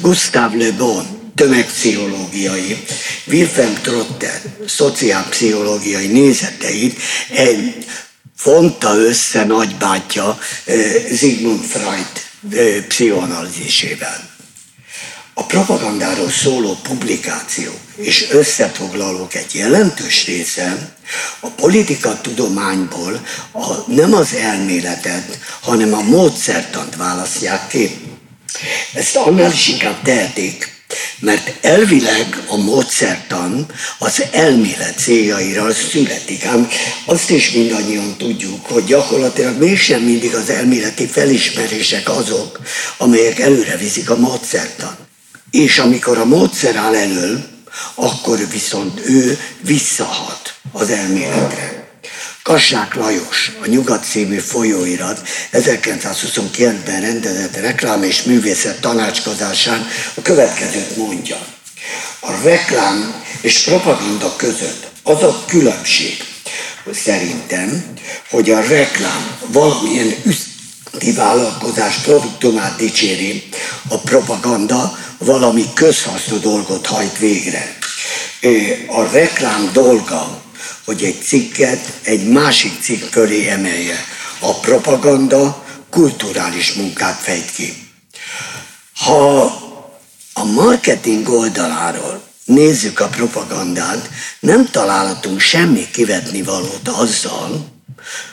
Gustav 0.00 0.54
Le 0.54 0.70
Bon 0.70 1.32
tömegpszichológiai, 1.34 2.84
Wilhelm 3.26 3.74
Trotter 3.82 4.42
szociálpszichológiai 4.66 6.06
nézeteit 6.06 7.00
egy 7.30 7.84
fonta 8.36 8.96
össze 8.96 9.44
nagybátyja 9.44 10.38
Sigmund 11.16 11.64
Freud 11.64 12.06
pszichoanalízisével. 12.88 14.35
A 15.38 15.44
propagandáról 15.44 16.30
szóló 16.30 16.76
publikációk 16.82 17.80
és 17.96 18.26
összefoglalók 18.30 19.34
egy 19.34 19.54
jelentős 19.54 20.26
része 20.26 20.94
a 21.40 21.48
politika 21.48 22.20
tudományból 22.20 23.26
a, 23.52 23.92
nem 23.92 24.14
az 24.14 24.34
elméletet, 24.34 25.38
hanem 25.60 25.94
a 25.94 26.00
módszertant 26.00 26.96
választják 26.96 27.66
ki. 27.68 27.98
Ezt 28.94 29.16
annál 29.16 29.52
is 29.52 29.68
inkább 29.68 30.02
tehetik, 30.02 30.84
mert 31.18 31.64
elvileg 31.64 32.44
a 32.48 32.56
módszertan 32.56 33.66
az 33.98 34.24
elmélet 34.32 34.98
céljaira 34.98 35.72
születik. 35.72 36.44
Ám 36.44 36.68
azt 37.04 37.30
is 37.30 37.50
mindannyian 37.50 38.16
tudjuk, 38.16 38.66
hogy 38.66 38.84
gyakorlatilag 38.84 39.58
mégsem 39.58 40.02
mindig 40.02 40.34
az 40.34 40.50
elméleti 40.50 41.06
felismerések 41.06 42.08
azok, 42.08 42.60
amelyek 42.98 43.38
előre 43.38 43.76
viszik 43.76 44.10
a 44.10 44.16
módszertan. 44.16 45.05
És 45.56 45.78
amikor 45.78 46.18
a 46.18 46.24
módszer 46.24 46.76
áll 46.76 46.94
elől, 46.94 47.44
akkor 47.94 48.48
viszont 48.50 49.00
ő 49.06 49.38
visszahat 49.60 50.54
az 50.72 50.90
elméletre. 50.90 51.88
Kassák 52.42 52.94
Lajos, 52.94 53.52
a 53.62 53.66
Nyugat 53.66 54.04
című 54.04 54.38
folyóirat 54.38 55.28
1929-ben 55.52 57.00
rendezett 57.00 57.56
reklám 57.56 58.02
és 58.02 58.22
művészet 58.22 58.80
tanácskozásán 58.80 59.86
a 60.14 60.22
következőt 60.22 60.96
mondja. 60.96 61.38
A 62.20 62.30
reklám 62.42 63.24
és 63.40 63.62
propaganda 63.62 64.36
között 64.36 64.86
az 65.02 65.22
a 65.22 65.44
különbség, 65.46 66.24
szerintem, 66.92 67.84
hogy 68.30 68.50
a 68.50 68.60
reklám 68.60 69.38
valamilyen 69.46 70.14
üzleti 70.96 71.12
vállalkozás 71.12 71.96
produktumát 71.96 72.76
dicséri, 72.76 73.48
a 73.88 73.98
propaganda 73.98 74.98
valami 75.18 75.64
közhasznú 75.74 76.38
dolgot 76.38 76.86
hajt 76.86 77.18
végre. 77.18 77.76
A 78.86 79.02
reklám 79.12 79.70
dolga 79.72 80.44
hogy 80.84 81.04
egy 81.04 81.22
cikket 81.22 81.92
egy 82.02 82.28
másik 82.28 82.80
cikk 82.80 83.02
fölé 83.10 83.48
emelje. 83.48 83.96
A 84.40 84.54
propaganda 84.54 85.64
kulturális 85.90 86.72
munkát 86.72 87.20
fejt 87.20 87.50
ki. 87.50 87.72
Ha 88.94 89.42
a 90.32 90.44
marketing 90.44 91.28
oldaláról 91.28 92.22
nézzük 92.44 93.00
a 93.00 93.08
propagandát, 93.08 94.10
nem 94.40 94.70
találhatunk 94.70 95.40
semmi 95.40 95.90
kivetni 95.90 96.42
valót 96.42 96.88
azzal, 96.88 97.75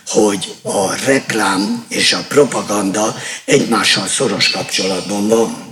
hogy 0.08 0.56
a 0.62 1.06
reklám 1.06 1.86
és 1.90 2.14
a 2.14 2.26
propaganda 2.28 3.16
egymással 3.46 4.08
szoros 4.08 4.50
kapcsolatban 4.50 5.28
van. 5.28 5.72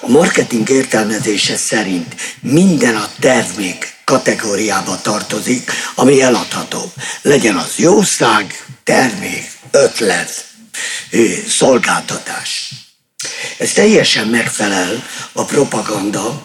A 0.00 0.08
marketing 0.08 0.68
értelmezése 0.68 1.56
szerint 1.56 2.14
minden 2.40 2.96
a 2.96 3.08
termék 3.20 3.94
kategóriába 4.04 5.00
tartozik, 5.00 5.70
ami 5.94 6.22
eladható. 6.22 6.92
Legyen 7.22 7.56
az 7.56 7.72
jószág, 7.76 8.64
termék, 8.84 9.50
ötlet, 9.70 10.44
szolgáltatás. 11.48 12.70
Ez 13.58 13.72
teljesen 13.72 14.28
megfelel 14.28 15.04
a 15.32 15.44
propaganda 15.44 16.40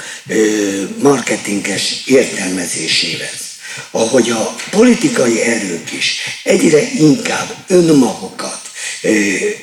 marketinges 1.01 2.03
értelmezésével. 2.05 3.44
Ahogy 3.91 4.29
a 4.29 4.55
politikai 4.69 5.41
erők 5.41 5.91
is 5.91 6.17
egyre 6.43 6.81
inkább 6.91 7.55
önmagukat, 7.67 8.61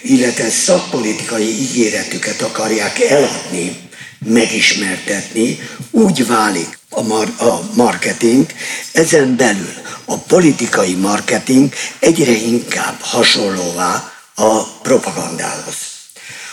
illetve 0.02 0.50
szakpolitikai 0.50 1.60
ígéretüket 1.60 2.42
akarják 2.42 3.00
eladni, 3.00 3.76
megismertetni, 4.24 5.58
úgy 5.90 6.26
válik 6.26 6.78
a, 6.88 7.02
mar- 7.02 7.40
a 7.40 7.70
marketing, 7.74 8.46
ezen 8.92 9.36
belül 9.36 9.74
a 10.04 10.16
politikai 10.16 10.94
marketing 10.94 11.72
egyre 11.98 12.32
inkább 12.32 13.00
hasonlóvá 13.00 14.12
a 14.34 14.62
propagandához. 14.62 15.74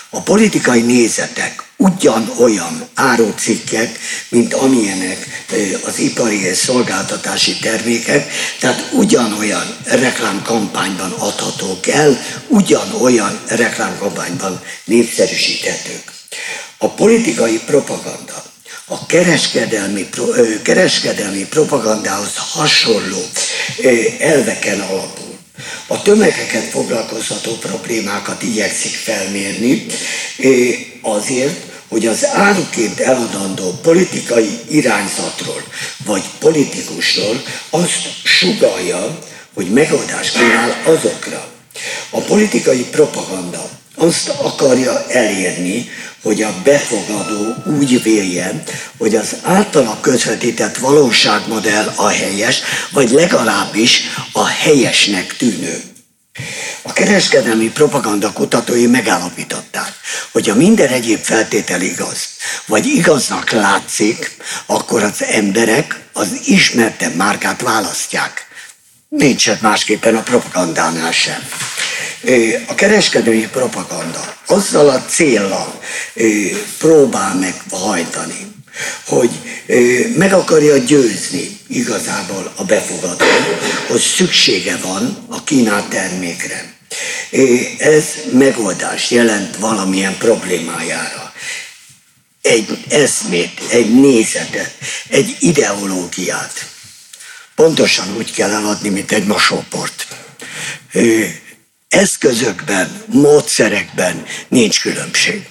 A 0.09 0.21
politikai 0.21 0.81
nézetek 0.81 1.68
ugyanolyan 1.81 2.87
árucikkek, 2.93 3.99
mint 4.29 4.53
amilyenek 4.53 5.45
az 5.85 5.99
ipari 5.99 6.45
és 6.45 6.57
szolgáltatási 6.57 7.57
termékek, 7.57 8.31
tehát 8.59 8.89
ugyanolyan 8.91 9.77
reklámkampányban 9.83 11.11
adhatók 11.11 11.87
el, 11.87 12.19
ugyanolyan 12.47 13.39
reklámkampányban 13.47 14.61
népszerűsíthetők. 14.83 16.11
A 16.77 16.89
politikai 16.89 17.59
propaganda 17.65 18.43
a 18.85 19.05
kereskedelmi, 19.05 20.09
kereskedelmi 20.63 21.45
propagandához 21.45 22.33
hasonló 22.35 23.21
elveken 24.19 24.79
alapul 24.79 25.37
a 25.87 26.01
tömegeket 26.01 26.63
foglalkoztató 26.63 27.51
problémákat 27.51 28.43
igyekszik 28.43 28.95
felmérni, 28.95 29.85
azért, 31.01 31.68
hogy 31.89 32.07
az 32.07 32.25
áruként 32.25 32.99
eladandó 32.99 33.79
politikai 33.81 34.59
irányzatról 34.69 35.63
vagy 36.05 36.23
politikusról 36.39 37.41
azt 37.69 38.23
sugalja, 38.23 39.19
hogy 39.53 39.71
megoldást 39.71 40.37
kínál 40.37 40.81
azokra. 40.85 41.47
A 42.09 42.19
politikai 42.19 42.83
propaganda 42.83 43.69
azt 43.95 44.29
akarja 44.29 45.05
elérni, 45.07 45.89
hogy 46.21 46.41
a 46.41 46.53
befogadó 46.63 47.55
úgy 47.79 48.03
véljen, 48.03 48.63
hogy 48.97 49.15
az 49.15 49.35
általa 49.43 49.97
közvetített 50.01 50.77
valóságmodell 50.77 51.93
a 51.95 52.07
helyes, 52.07 52.61
vagy 52.91 53.09
legalábbis 53.09 54.01
a 54.31 54.45
helyesnek 54.45 55.35
tűnő. 55.37 55.81
A 56.81 56.93
kereskedelmi 56.93 57.69
propaganda 57.69 58.33
kutatói 58.33 58.87
megállapították, 58.87 59.93
hogy 60.31 60.47
ha 60.47 60.55
minden 60.55 60.87
egyéb 60.87 61.23
feltétel 61.23 61.81
igaz, 61.81 62.27
vagy 62.65 62.85
igaznak 62.85 63.51
látszik, 63.51 64.37
akkor 64.65 65.03
az 65.03 65.23
emberek 65.23 65.99
az 66.13 66.39
ismertebb 66.45 67.15
márkát 67.15 67.61
választják. 67.61 68.47
Nincs 69.09 69.49
másképpen 69.61 70.15
a 70.15 70.21
propagandánál 70.21 71.11
sem 71.11 71.47
a 72.67 72.75
kereskedői 72.75 73.47
propaganda 73.47 74.35
azzal 74.45 74.89
a 74.89 75.05
célral 75.05 75.79
próbál 76.77 77.35
meghajtani, 77.35 78.55
hogy 79.05 79.29
meg 80.15 80.33
akarja 80.33 80.77
győzni 80.77 81.57
igazából 81.67 82.53
a 82.55 82.63
befogadó, 82.63 83.25
hogy 83.87 84.01
szüksége 84.01 84.77
van 84.77 85.25
a 85.29 85.43
kínált 85.43 85.89
termékre. 85.89 86.73
Ez 87.77 88.05
megoldás 88.31 89.11
jelent 89.11 89.57
valamilyen 89.57 90.17
problémájára. 90.17 91.33
Egy 92.41 92.85
eszmét, 92.89 93.61
egy 93.69 93.99
nézetet, 93.99 94.73
egy 95.09 95.35
ideológiát. 95.39 96.65
Pontosan 97.55 98.15
úgy 98.17 98.33
kell 98.33 98.51
eladni, 98.51 98.89
mint 98.89 99.11
egy 99.11 99.25
masóport 99.25 100.07
eszközökben, 101.89 103.01
módszerekben 103.05 104.25
nincs 104.47 104.81
különbség. 104.81 105.47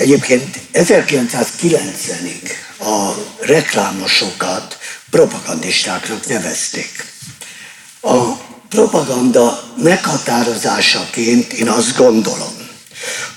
Egyébként 0.00 0.58
1990-ig 0.72 2.50
a 2.78 3.10
reklámosokat 3.40 4.78
propagandistáknak 5.10 6.26
nevezték. 6.26 7.04
A 8.00 8.32
propaganda 8.68 9.74
meghatározásaként 9.76 11.52
én 11.52 11.68
azt 11.68 11.96
gondolom, 11.96 12.68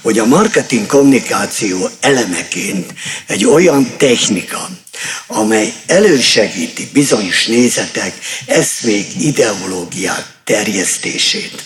hogy 0.02 0.20
a 0.20 0.26
marketing 0.26 0.86
kommunikáció 0.86 1.90
elemeként 2.00 2.94
egy 3.28 3.46
olyan 3.46 3.98
technika, 3.98 4.70
amely 5.28 5.74
elősegíti 5.88 6.90
bizonyos 6.94 7.46
nézetek, 7.46 8.14
eszmék, 8.46 9.08
ideológiák 9.20 10.26
terjesztését. 10.44 11.64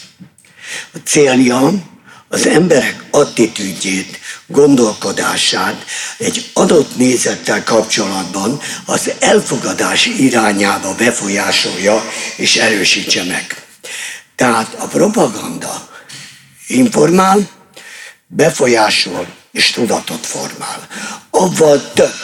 A 0.93 0.97
célja 1.05 1.73
az 2.29 2.47
emberek 2.47 3.03
attitűdjét, 3.11 4.19
gondolkodását 4.47 5.85
egy 6.17 6.49
adott 6.53 6.97
nézettel 6.97 7.63
kapcsolatban 7.63 8.59
az 8.85 9.11
elfogadás 9.19 10.05
irányába 10.05 10.95
befolyásolja 10.95 12.03
és 12.35 12.55
erősítse 12.55 13.23
meg. 13.23 13.65
Tehát 14.35 14.73
a 14.79 14.87
propaganda 14.87 15.89
informál, 16.67 17.49
befolyásol 18.27 19.27
és 19.51 19.71
tudatot 19.71 20.25
formál. 20.25 20.87
Avval 21.29 21.91
több, 21.93 22.21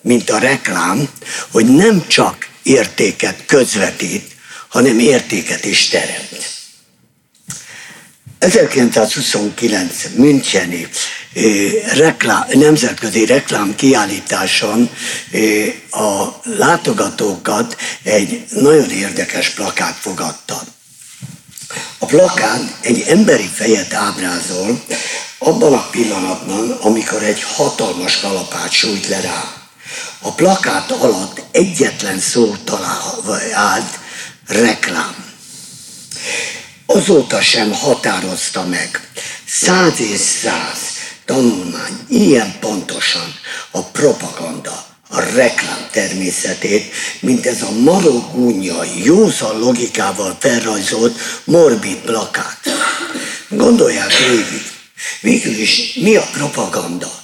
mint 0.00 0.30
a 0.30 0.38
reklám, 0.38 1.08
hogy 1.50 1.66
nem 1.66 2.06
csak 2.06 2.48
értéket 2.62 3.46
közvetít, 3.46 4.30
hanem 4.68 4.98
értéket 4.98 5.64
is 5.64 5.88
teremt. 5.88 6.51
1929 8.42 10.04
Müncheni 10.14 10.88
reklám, 11.94 12.44
nemzetközi 12.52 13.24
reklám 13.24 13.74
kiállításon 13.74 14.90
a 15.90 16.26
látogatókat 16.42 17.76
egy 18.02 18.44
nagyon 18.50 18.90
érdekes 18.90 19.50
plakát 19.50 19.96
fogadta. 20.00 20.62
A 21.98 22.06
plakát 22.06 22.78
egy 22.80 23.04
emberi 23.08 23.50
fejet 23.54 23.92
ábrázol 23.92 24.84
abban 25.38 25.72
a 25.72 25.88
pillanatban, 25.90 26.70
amikor 26.70 27.22
egy 27.22 27.42
hatalmas 27.42 28.20
kalapát 28.20 28.70
sújt 28.70 29.08
le 29.08 29.20
rá. 29.20 29.52
A 30.20 30.32
plakát 30.32 30.90
alatt 30.90 31.42
egyetlen 31.50 32.18
szó 32.18 32.56
találva 32.64 33.38
állt, 33.52 33.98
reklám. 34.46 35.14
Azóta 36.94 37.40
sem 37.40 37.72
határozta 37.72 38.64
meg 38.66 39.08
száz 39.46 40.00
és 40.00 40.20
száz 40.20 40.78
tanulmány 41.24 41.98
ilyen 42.08 42.54
pontosan 42.60 43.34
a 43.70 43.82
propaganda, 43.82 44.84
a 45.08 45.20
reklám 45.20 45.88
természetét, 45.90 46.92
mint 47.20 47.46
ez 47.46 47.62
a 47.62 47.70
marogúnya, 47.70 48.84
józan 49.04 49.58
logikával 49.58 50.36
felrajzolt 50.38 51.18
morbid 51.44 51.96
plakát. 51.96 52.60
Gondolják 53.48 54.18
végig, 54.28 54.70
végül 55.20 55.58
is 55.58 55.94
mi 55.94 56.16
a 56.16 56.28
propaganda? 56.32 57.21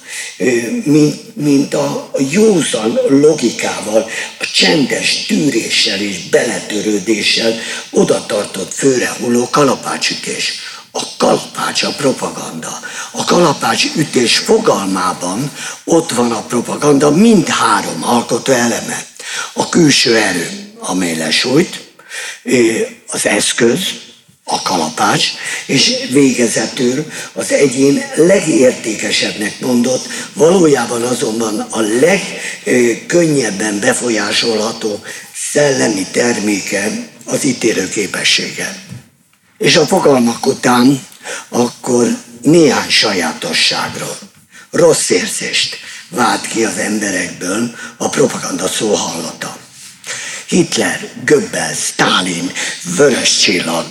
Mint, 1.33 1.73
a 1.73 2.11
józan 2.31 2.99
logikával, 3.09 4.09
a 4.39 4.45
csendes 4.53 5.25
tűréssel 5.25 5.99
és 5.99 6.29
beletörődéssel 6.29 7.59
oda 7.91 8.25
tartott 8.25 8.73
főre 8.73 9.15
hulló 9.19 9.49
kalapácsütés. 9.49 10.53
A 10.91 11.01
kalapács 11.17 11.83
a 11.83 11.93
propaganda. 11.97 12.79
A 13.11 13.25
kalapács 13.25 13.85
ütés 13.95 14.37
fogalmában 14.37 15.51
ott 15.83 16.11
van 16.11 16.31
a 16.31 16.41
propaganda 16.41 17.11
mind 17.11 17.47
három 17.47 18.03
alkotó 18.03 18.51
eleme. 18.51 19.05
A 19.53 19.69
külső 19.69 20.15
erő, 20.15 20.71
amely 20.79 21.15
lesújt, 21.15 21.87
az 23.07 23.25
eszköz, 23.25 23.79
a 24.51 24.61
kalapács, 24.61 25.27
és 25.65 25.93
végezetül 26.09 27.05
az 27.33 27.51
egyén 27.51 28.03
legértékesebbnek 28.15 29.59
mondott, 29.59 30.07
valójában 30.33 31.01
azonban 31.01 31.59
a 31.59 31.79
legkönnyebben 31.81 33.79
befolyásolható 33.79 35.03
szellemi 35.51 36.05
terméke 36.11 36.91
az 37.25 37.43
ítélő 37.43 37.89
képessége. 37.89 38.83
És 39.57 39.75
a 39.75 39.85
fogalmak 39.85 40.45
után 40.45 41.07
akkor 41.49 42.17
néhány 42.41 42.89
sajátosságról, 42.89 44.17
rossz 44.71 45.09
érzést 45.09 45.77
vált 46.09 46.47
ki 46.47 46.63
az 46.63 46.77
emberekből 46.77 47.75
a 47.97 48.09
propaganda 48.09 48.67
szó 48.67 48.93
hallata. 48.93 49.57
Hitler, 50.47 51.09
Goebbels, 51.25 51.77
Stalin, 51.77 52.51
Vörös 52.95 53.37
Csillag, 53.37 53.85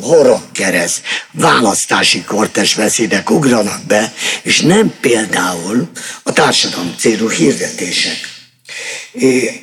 horogkereszt, 0.00 1.00
választási 1.32 2.24
kortes 2.24 2.74
beszédek 2.74 3.30
ugranak 3.30 3.82
be, 3.86 4.12
és 4.42 4.60
nem 4.60 4.94
például 5.00 5.88
a 6.22 6.32
társadalom 6.32 6.94
célú 6.98 7.28
hirdetések. 7.28 8.18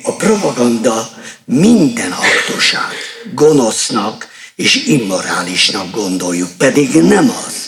A 0.02 0.12
propaganda 0.12 1.10
minden 1.44 2.12
aktusát 2.12 2.94
gonosznak 3.34 4.28
és 4.56 4.74
immorálisnak 4.86 5.90
gondoljuk, 5.90 6.50
pedig 6.58 6.94
nem 6.94 7.30
az. 7.46 7.63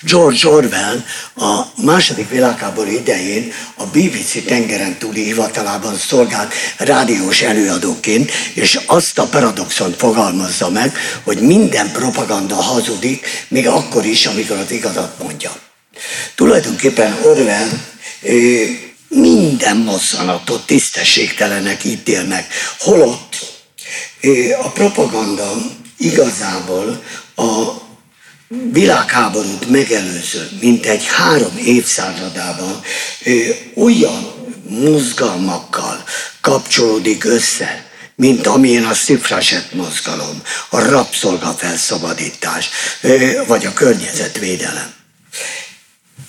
George 0.00 0.48
Orwell 0.48 1.04
a 1.36 1.62
második 1.82 2.28
világháború 2.28 2.90
idején 2.90 3.52
a 3.74 3.84
BBC 3.84 4.44
tengeren 4.46 4.98
túli 4.98 5.22
hivatalában 5.22 5.96
szolgált 5.96 6.54
rádiós 6.76 7.42
előadóként, 7.42 8.30
és 8.54 8.78
azt 8.86 9.18
a 9.18 9.26
paradoxon 9.26 9.94
fogalmazza 9.98 10.70
meg, 10.70 10.96
hogy 11.22 11.40
minden 11.40 11.92
propaganda 11.92 12.54
hazudik, 12.54 13.26
még 13.48 13.66
akkor 13.66 14.04
is, 14.04 14.26
amikor 14.26 14.56
az 14.56 14.70
igazat 14.70 15.22
mondja. 15.22 15.56
Tulajdonképpen 16.34 17.18
Orwell 17.22 17.68
minden 19.08 19.76
mozzanatot 19.76 20.66
tisztességtelenek 20.66 21.84
ítél 21.84 22.24
meg, 22.24 22.46
holott 22.78 23.36
a 24.62 24.68
propaganda 24.68 25.54
igazából 25.98 27.02
a 27.36 27.86
világháborút 28.48 29.68
megelőző, 29.70 30.48
mint 30.60 30.86
egy 30.86 31.06
három 31.06 31.56
évszázadában 31.56 32.82
olyan 33.74 34.34
mozgalmakkal 34.68 36.04
kapcsolódik 36.40 37.24
össze, 37.24 37.86
mint 38.14 38.46
amilyen 38.46 38.84
a 38.84 38.94
szifraset 38.94 39.72
mozgalom, 39.72 40.42
a 40.68 40.80
rabszolga 40.80 41.50
felszabadítás, 41.50 42.68
vagy 43.46 43.66
a 43.66 43.72
környezetvédelem. 43.72 44.94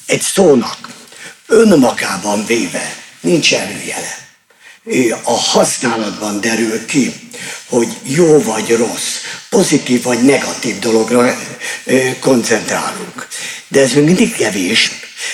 Egy 0.05 0.21
szónak 0.21 0.89
önmagában 1.47 2.45
véve 2.45 2.95
nincs 3.21 3.53
előjele. 3.53 4.28
A 5.23 5.31
használatban 5.31 6.41
derül 6.41 6.85
ki, 6.85 7.13
hogy 7.69 7.97
jó 8.03 8.41
vagy 8.41 8.75
rossz, 8.75 9.15
pozitív 9.49 10.03
vagy 10.03 10.23
negatív 10.23 10.79
dologra 10.79 11.37
koncentrálunk. 12.19 13.27
De 13.67 13.81
ez 13.81 13.93
még 13.93 14.03
mindig 14.03 14.35
kevés, 14.35 14.91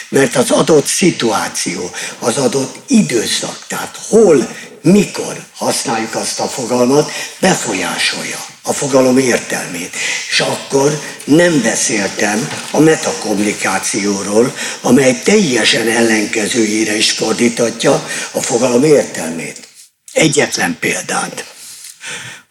mert 0.09 0.35
az 0.35 0.51
adott 0.51 0.85
szituáció, 0.85 1.91
az 2.19 2.37
adott 2.37 2.75
időszak, 2.87 3.65
tehát 3.67 3.99
hol, 4.09 4.55
mikor 4.81 5.45
használjuk 5.55 6.15
azt 6.15 6.39
a 6.39 6.47
fogalmat, 6.47 7.11
befolyásolja 7.39 8.54
a 8.67 8.73
fogalom 8.73 9.17
értelmét. 9.17 9.95
És 10.29 10.39
akkor 10.39 11.01
nem 11.23 11.61
beszéltem 11.61 12.49
a 12.71 12.79
metakommunikációról, 12.79 14.55
amely 14.81 15.21
teljesen 15.23 15.87
ellenkezőjére 15.87 16.95
is 16.95 17.11
fordítatja 17.11 18.09
a 18.31 18.41
fogalom 18.41 18.83
értelmét. 18.83 19.67
Egyetlen 20.13 20.77
példát. 20.79 21.53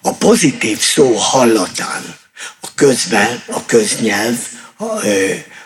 A 0.02 0.12
pozitív 0.12 0.80
szó 0.80 1.14
hallatán 1.14 2.16
a 2.60 2.68
közben, 2.74 3.42
a 3.46 3.66
köznyelv 3.66 4.36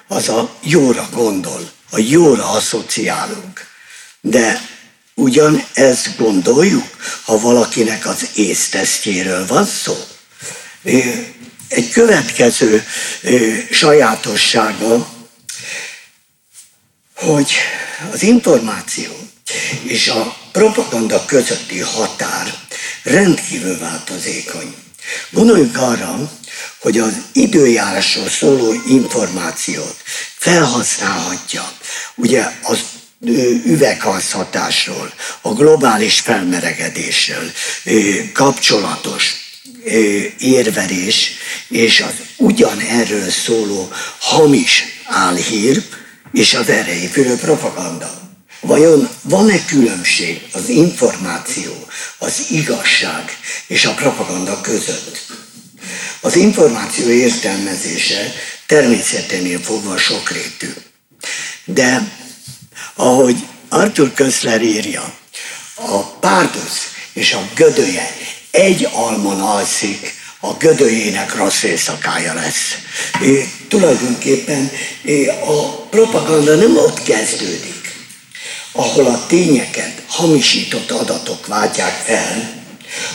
az 0.09 0.29
a 0.29 0.57
jóra 0.63 1.09
gondol, 1.13 1.71
a 1.91 1.99
jóra 1.99 2.51
asszociálunk. 2.51 3.67
De 4.21 4.61
ugyan 5.15 5.65
ezt 5.73 6.17
gondoljuk, 6.17 6.87
ha 7.25 7.41
valakinek 7.41 8.07
az 8.07 8.29
észtesztjéről 8.35 9.47
van 9.47 9.65
szó. 9.65 9.97
Egy 11.69 11.91
következő 11.93 12.87
sajátossága, 13.71 15.09
hogy 17.15 17.53
az 18.13 18.23
információ 18.23 19.11
és 19.83 20.09
a 20.09 20.37
propaganda 20.53 21.25
közötti 21.25 21.79
határ 21.79 22.55
rendkívül 23.03 23.79
változékony. 23.79 24.75
Gondoljunk 25.31 25.77
arra, 25.77 26.33
hogy 26.79 26.99
az 26.99 27.13
időjárásról 27.33 28.29
szóló 28.29 28.75
információt 28.87 29.97
felhasználhatja 30.37 31.73
ugye 32.15 32.45
az 32.63 32.79
üvegházhatásról, 33.65 35.13
a 35.41 35.53
globális 35.53 36.21
felmelegedésről 36.21 37.53
kapcsolatos 38.33 39.48
érverés 40.39 41.33
és 41.69 42.01
az 42.01 42.15
ugyanerről 42.37 43.31
szóló 43.31 43.89
hamis 44.19 44.85
álhír 45.07 45.83
és 46.33 46.55
az 46.55 46.69
erejépülő 46.69 47.37
propaganda. 47.37 48.19
Vajon 48.61 49.09
van-e 49.23 49.65
különbség 49.65 50.43
az 50.53 50.69
információ, 50.69 51.87
az 52.19 52.47
igazság 52.51 53.39
és 53.67 53.85
a 53.85 53.95
propaganda 53.95 54.61
között? 54.61 55.27
Az 56.21 56.37
információ 56.37 57.09
értelmezése 57.09 58.33
természeténél 58.67 59.61
fogva 59.61 59.97
sokrétű. 59.97 60.73
De 61.65 62.13
ahogy 62.95 63.37
Arthur 63.69 64.15
Köszler 64.15 64.63
írja, 64.63 65.15
a 65.75 66.03
párdusz 66.05 66.93
és 67.13 67.33
a 67.33 67.49
gödöje 67.55 68.17
egy 68.51 68.89
almon 68.93 69.41
alszik, 69.41 70.17
a 70.41 70.53
gödöjének 70.53 71.35
rossz 71.35 71.63
éjszakája 71.63 72.35
lesz. 72.35 72.79
É, 73.23 73.49
tulajdonképpen 73.69 74.71
é, 75.03 75.27
a 75.27 75.87
propaganda 75.91 76.55
nem 76.55 76.77
ott 76.77 77.03
kezdődik, 77.03 77.95
ahol 78.73 79.07
a 79.07 79.27
tényeket 79.27 80.03
hamisított 80.09 80.91
adatok 80.91 81.47
váltják 81.47 82.03
fel, 82.07 82.63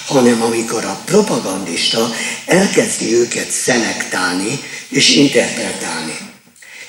hanem 0.06 0.42
amikor 0.42 0.86
a 0.86 1.02
propagandista 1.06 2.16
elkezdi 2.46 3.14
őket 3.14 3.52
szelektálni 3.52 4.60
és 4.90 5.10
interpretálni. 5.10 6.18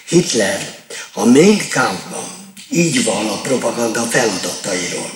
Hitler 0.09 0.75
a 1.13 1.25
Mein 1.25 1.69
Kampfban 1.71 2.25
így 2.71 3.05
van 3.05 3.27
a 3.27 3.41
propaganda 3.41 4.03
feladatairól. 4.03 5.11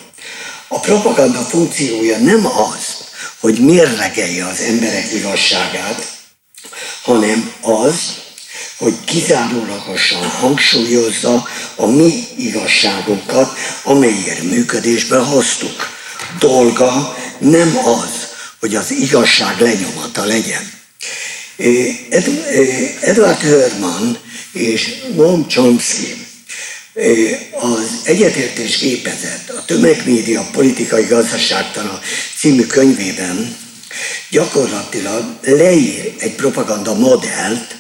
A 0.69 0.81
propaganda 0.81 1.41
funkciója 1.41 2.19
nem 2.19 2.47
az, 2.47 2.98
hogy 3.41 3.59
mérlegelje 3.59 4.47
az 4.47 4.61
emberek 4.61 5.13
igazságát, 5.13 6.13
hanem 7.03 7.53
az, 7.61 7.95
hogy 8.77 8.95
kizárólagosan 9.05 10.29
hangsúlyozza 10.29 11.49
a 11.77 11.87
mi 11.87 12.25
igazságunkat, 12.39 13.59
amelyért 13.83 14.43
működésbe 14.43 15.19
hoztuk. 15.19 15.89
Dolga 16.39 17.17
nem 17.39 17.77
az, 17.77 18.29
hogy 18.61 18.75
az 18.75 18.91
igazság 18.91 19.61
lenyomata 19.61 20.25
legyen. 20.25 20.73
Edward 23.01 23.41
Herman 23.41 24.19
és 24.53 24.95
Noam 25.15 25.49
Chomsky 25.49 26.28
az 27.61 28.01
egyetértés 28.05 28.79
gépezet, 28.79 29.51
a 29.51 29.65
tömegmédia 29.65 30.49
politikai 30.53 31.05
gazdaságtana 31.05 32.01
című 32.39 32.67
könyvében 32.67 33.57
gyakorlatilag 34.31 35.25
leír 35.43 36.15
egy 36.19 36.35
propaganda 36.35 36.95
modellt, 36.95 37.77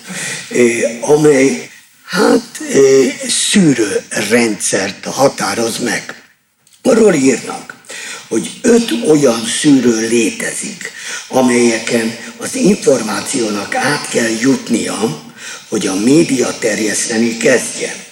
amely 1.01 1.71
hát 2.05 2.61
szűrő 3.29 4.05
rendszert 4.31 5.05
határoz 5.05 5.79
meg. 5.79 6.23
Arról 6.83 7.15
írnak, 7.15 7.75
hogy 8.29 8.51
öt 8.63 8.91
olyan 9.07 9.47
szűrő 9.61 10.09
létezik, 10.09 10.93
amelyeken 11.29 12.17
az 12.37 12.55
információnak 12.55 13.75
át 13.75 14.09
kell 14.09 14.31
jutnia, 14.41 15.23
hogy 15.69 15.87
a 15.87 15.95
média 15.95 16.59
terjeszteni 16.59 17.37
kezdjen. 17.37 18.07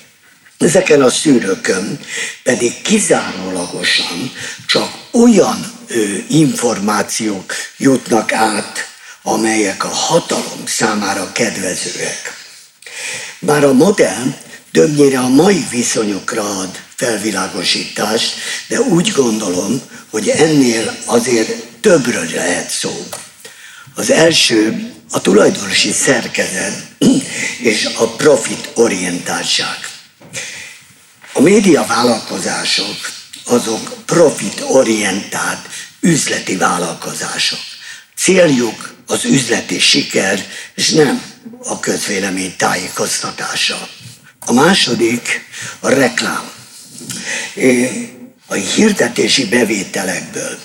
Ezeken 0.59 1.03
a 1.03 1.11
szűrőkön 1.11 2.01
pedig 2.42 2.83
kizárólagosan 2.83 4.33
csak 4.66 4.90
olyan 5.11 5.73
ö, 5.87 6.05
információk 6.29 7.55
jutnak 7.77 8.33
át, 8.33 8.88
amelyek 9.23 9.85
a 9.85 9.88
hatalom 9.88 10.62
számára 10.66 11.33
kedvezőek. 11.33 12.45
Bár 13.38 13.64
a 13.64 13.73
modell 13.73 14.35
többnyire 14.73 15.19
a 15.19 15.29
mai 15.29 15.66
viszonyokra 15.71 16.59
ad 16.59 16.81
felvilágosítást, 16.95 18.35
de 18.69 18.81
úgy 18.81 19.12
gondolom, 19.12 19.83
hogy 20.11 20.29
ennél 20.29 20.97
azért 21.05 21.64
többről 21.81 22.29
lehet 22.35 22.71
szó. 22.71 23.07
Az 23.95 24.11
első 24.11 24.90
a 25.11 25.21
tulajdonosi 25.21 25.92
szerkezet 25.92 26.87
és 27.59 27.88
a 27.97 28.07
profit 28.07 28.71
orientáltság. 28.75 29.95
A 31.37 31.40
média 31.40 31.85
vállalkozások 31.87 33.11
azok 33.44 34.05
profit 34.05 34.61
orientált 34.61 35.68
üzleti 36.01 36.57
vállalkozások. 36.57 37.59
Céljuk 38.16 38.94
az 39.07 39.25
üzleti 39.25 39.79
siker, 39.79 40.46
és 40.75 40.90
nem 40.90 41.22
a 41.64 41.81
közvélemény 41.81 42.55
tájékoztatása. 42.57 43.88
A 44.40 44.53
második 44.53 45.44
a 45.81 45.88
reklám. 45.88 46.51
A 48.46 48.55
hirdetési 48.55 49.44
bevételekből 49.49 50.59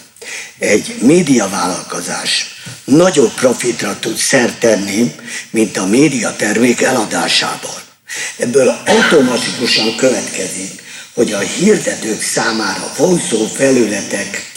egy 0.58 0.96
médiavállalkozás 1.02 2.46
nagyobb 2.84 3.34
profitra 3.34 4.00
tud 4.00 4.18
szert 4.18 4.60
tenni, 4.60 5.16
mint 5.50 5.78
a 5.78 5.86
médiatermék 5.86 6.82
eladásából. 6.82 7.91
Ebből 8.38 8.82
automatikusan 8.86 9.96
következik, 9.96 10.82
hogy 11.14 11.32
a 11.32 11.40
hirdetők 11.40 12.22
számára 12.22 12.94
vonzó 12.98 13.48
felületek 13.56 14.52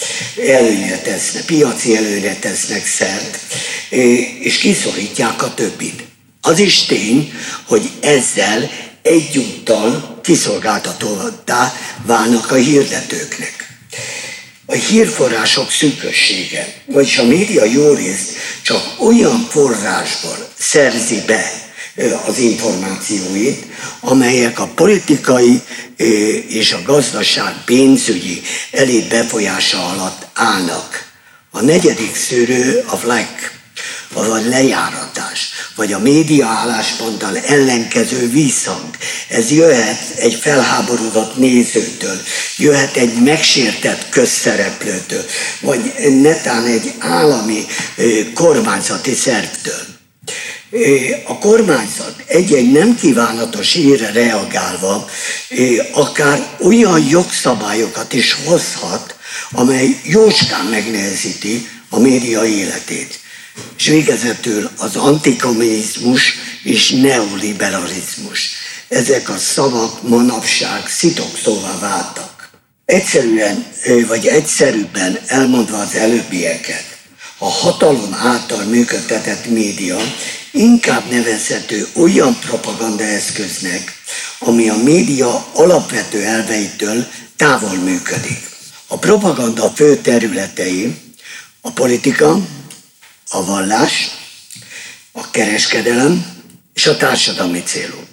előnyre 0.49 0.99
tesznek, 0.99 1.45
piaci 1.45 1.97
előnyre 1.97 2.35
tesznek 2.35 2.87
szert, 2.87 3.39
és 4.41 4.59
kiszorítják 4.59 5.43
a 5.43 5.55
többit. 5.55 6.05
Az 6.41 6.59
is 6.59 6.83
tény, 6.83 7.33
hogy 7.67 7.91
ezzel 8.01 8.71
egyúttal 9.03 10.21
kiszolgáltatóvá 10.23 11.73
válnak 12.07 12.51
a 12.51 12.55
hirdetőknek. 12.55 13.69
A 14.67 14.75
hírforrások 14.75 15.71
szűkössége, 15.71 16.75
vagyis 16.87 17.19
a 17.19 17.25
média 17.25 17.65
jó 17.65 17.93
részt 17.93 18.33
csak 18.63 18.95
olyan 18.99 19.47
forrásból 19.51 20.49
szerzi 20.59 21.23
be 21.27 21.64
az 22.27 22.39
információit, 22.39 23.67
amelyek 24.01 24.61
a 24.61 24.67
politikai 24.67 25.63
és 26.49 26.73
a 26.73 26.83
gazdaság 26.85 27.55
pénzügyi 27.65 28.43
elég 28.71 29.09
befolyása 29.09 29.87
alatt 29.87 30.27
állnak. 30.35 31.13
A 31.51 31.61
negyedik 31.61 32.17
szűrő 32.17 32.85
a 32.87 32.97
flag, 32.97 33.27
vagy 34.13 34.45
lejáratás, 34.49 35.49
vagy 35.75 35.93
a 35.93 35.99
média 35.99 36.47
állásponttal 36.47 37.39
ellenkező 37.39 38.29
visszhang. 38.29 38.97
Ez 39.29 39.51
jöhet 39.51 40.11
egy 40.17 40.35
felháborodott 40.35 41.37
nézőtől, 41.37 42.21
jöhet 42.57 42.97
egy 42.97 43.23
megsértett 43.23 44.09
közszereplőtől, 44.09 45.25
vagy 45.61 45.93
netán 46.21 46.65
egy 46.65 46.93
állami 46.99 47.67
kormányzati 48.35 49.15
szervtől 49.15 49.93
a 51.25 51.39
kormányzat 51.39 52.15
egy-egy 52.27 52.73
nem 52.73 52.95
kívánatos 52.95 53.73
hírre 53.73 54.11
reagálva 54.13 55.09
akár 55.93 56.47
olyan 56.61 57.07
jogszabályokat 57.09 58.13
is 58.13 58.37
hozhat, 58.45 59.17
amely 59.51 60.01
jócskán 60.05 60.65
megnehezíti 60.65 61.69
a 61.89 61.99
média 61.99 62.45
életét. 62.45 63.19
És 63.79 63.87
végezetül 63.87 64.71
az 64.77 64.97
antikommunizmus 64.97 66.35
és 66.63 66.91
neoliberalizmus. 66.91 68.51
Ezek 68.89 69.29
a 69.29 69.39
szavak 69.39 70.09
manapság 70.09 70.89
szitokszóvá 70.89 71.79
váltak. 71.79 72.49
Egyszerűen, 72.85 73.67
vagy 74.07 74.27
egyszerűbben 74.27 75.19
elmondva 75.27 75.79
az 75.79 75.95
előbbieket, 75.95 76.85
a 77.39 77.49
hatalom 77.49 78.15
által 78.15 78.65
működtetett 78.65 79.47
média 79.47 79.97
inkább 80.55 81.11
nevezhető 81.11 81.89
olyan 81.93 82.39
propagandaeszköznek, 82.39 83.93
ami 84.39 84.69
a 84.69 84.77
média 84.77 85.47
alapvető 85.53 86.23
elveitől 86.23 87.07
távol 87.37 87.77
működik. 87.77 88.49
A 88.87 88.99
propaganda 88.99 89.71
fő 89.71 89.97
területei 89.97 90.95
a 91.61 91.71
politika, 91.71 92.39
a 93.29 93.45
vallás, 93.45 94.11
a 95.13 95.31
kereskedelem 95.31 96.27
és 96.75 96.87
a 96.87 96.97
társadalmi 96.97 97.63
célú. 97.63 98.05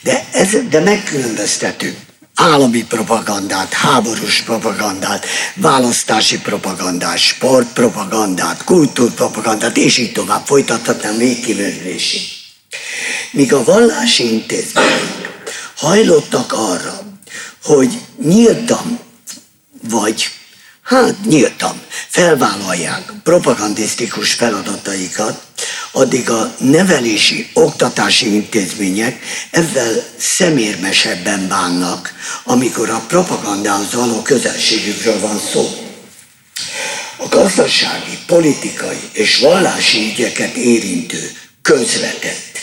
De, 0.00 0.28
ez, 0.32 0.56
de 0.68 0.80
megkülönböztetünk 0.80 1.96
állami 2.40 2.84
propagandát, 2.84 3.72
háborús 3.72 4.42
propagandát, 4.42 5.26
választási 5.54 6.38
propagandát, 6.40 7.18
sportpropagandát, 7.18 8.64
kultúrpropagandát, 8.64 9.76
és 9.76 9.98
így 9.98 10.12
tovább 10.12 10.46
folytathatnám 10.46 11.16
végkívülésig. 11.16 12.22
Míg 13.30 13.52
a 13.52 13.64
vallási 13.64 14.32
intézmények 14.32 15.52
hajlottak 15.76 16.52
arra, 16.52 17.00
hogy 17.62 18.00
nyíltan 18.22 18.98
vagy 19.82 20.30
hát 20.82 21.24
nyíltan 21.24 21.80
felvállalják 22.10 23.12
propagandisztikus 23.22 24.32
feladataikat, 24.32 25.42
addig 25.92 26.30
a 26.30 26.54
nevelési, 26.58 27.50
oktatási 27.52 28.34
intézmények 28.34 29.22
ezzel 29.50 30.04
szemérmesebben 30.18 31.48
bánnak, 31.48 32.14
amikor 32.44 32.90
a 32.90 33.04
propagandához 33.08 33.92
való 33.92 34.22
közelségükről 34.22 35.20
van 35.20 35.40
szó. 35.52 35.68
A 37.16 37.28
gazdasági, 37.28 38.18
politikai 38.26 39.10
és 39.12 39.38
vallási 39.38 40.10
ügyeket 40.12 40.54
érintő 40.54 41.32
közvetett 41.62 42.58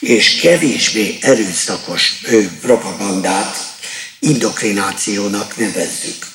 és 0.00 0.36
kevésbé 0.36 1.18
erőszakos 1.20 2.20
propagandát 2.60 3.56
indokrinációnak 4.18 5.56
nevezzük. 5.56 6.26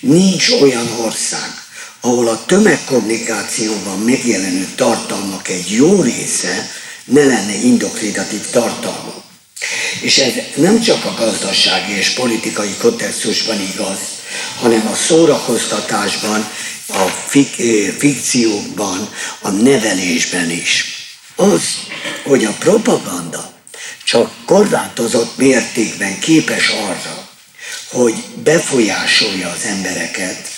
Nincs 0.00 0.50
olyan 0.50 0.90
ország, 1.00 1.65
ahol 2.06 2.28
a 2.28 2.44
tömegkommunikációban 2.44 3.98
megjelenő 3.98 4.68
tartalmak 4.76 5.48
egy 5.48 5.70
jó 5.70 6.02
része 6.02 6.70
ne 7.04 7.24
lenne 7.24 7.54
indoktrinatív 7.54 8.50
tartalma. 8.50 9.14
És 10.00 10.18
ez 10.18 10.32
nem 10.56 10.80
csak 10.80 11.04
a 11.04 11.14
gazdasági 11.14 11.92
és 11.92 12.10
politikai 12.10 12.74
kontextusban 12.78 13.60
igaz, 13.60 13.98
hanem 14.60 14.86
a 14.86 14.94
szórakoztatásban, 14.94 16.48
a 16.88 17.06
fik- 17.26 17.98
fikciókban, 17.98 19.08
a 19.40 19.50
nevelésben 19.50 20.50
is. 20.50 20.84
Az, 21.36 21.62
hogy 22.24 22.44
a 22.44 22.56
propaganda 22.58 23.52
csak 24.04 24.30
korlátozott 24.44 25.36
mértékben 25.36 26.18
képes 26.18 26.68
arra, 26.68 27.28
hogy 27.88 28.14
befolyásolja 28.42 29.48
az 29.48 29.64
embereket, 29.64 30.55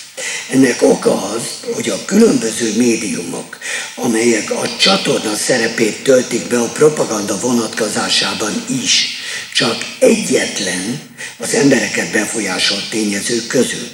ennek 0.50 0.82
oka 0.82 1.22
az, 1.22 1.42
hogy 1.74 1.88
a 1.88 2.04
különböző 2.04 2.76
médiumok, 2.76 3.58
amelyek 3.94 4.50
a 4.50 4.76
csatorna 4.76 5.34
szerepét 5.36 6.02
töltik 6.02 6.46
be 6.46 6.58
a 6.58 6.68
propaganda 6.68 7.38
vonatkozásában 7.38 8.64
is, 8.82 9.06
csak 9.54 9.76
egyetlen 9.98 11.00
az 11.38 11.54
embereket 11.54 12.10
befolyásolt 12.10 12.90
tényezők 12.90 13.46
közül. 13.46 13.88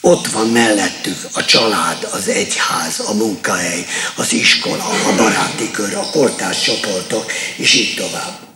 Ott 0.00 0.26
van 0.26 0.48
mellettük 0.48 1.18
a 1.32 1.44
család, 1.44 2.08
az 2.10 2.28
egyház, 2.28 3.00
a 3.06 3.12
munkahely, 3.12 3.86
az 4.16 4.32
iskola, 4.32 4.84
a 4.84 5.14
baráti 5.16 5.70
kör, 5.70 5.94
a 5.94 6.10
kortárs 6.10 6.62
csoportok, 6.62 7.32
és 7.56 7.74
így 7.74 7.94
tovább. 7.94 8.47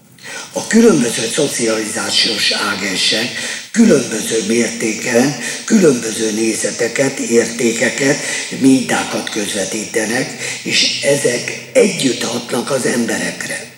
A 0.52 0.66
különböző 0.66 1.30
szocializációs 1.34 2.50
ágensek 2.50 3.28
különböző 3.70 4.44
mértéken, 4.46 5.38
különböző 5.64 6.30
nézeteket, 6.30 7.18
értékeket, 7.18 8.18
mintákat 8.58 9.30
közvetítenek, 9.30 10.42
és 10.62 11.00
ezek 11.02 11.68
együtt 11.72 12.22
hatnak 12.22 12.70
az 12.70 12.86
emberekre. 12.86 13.70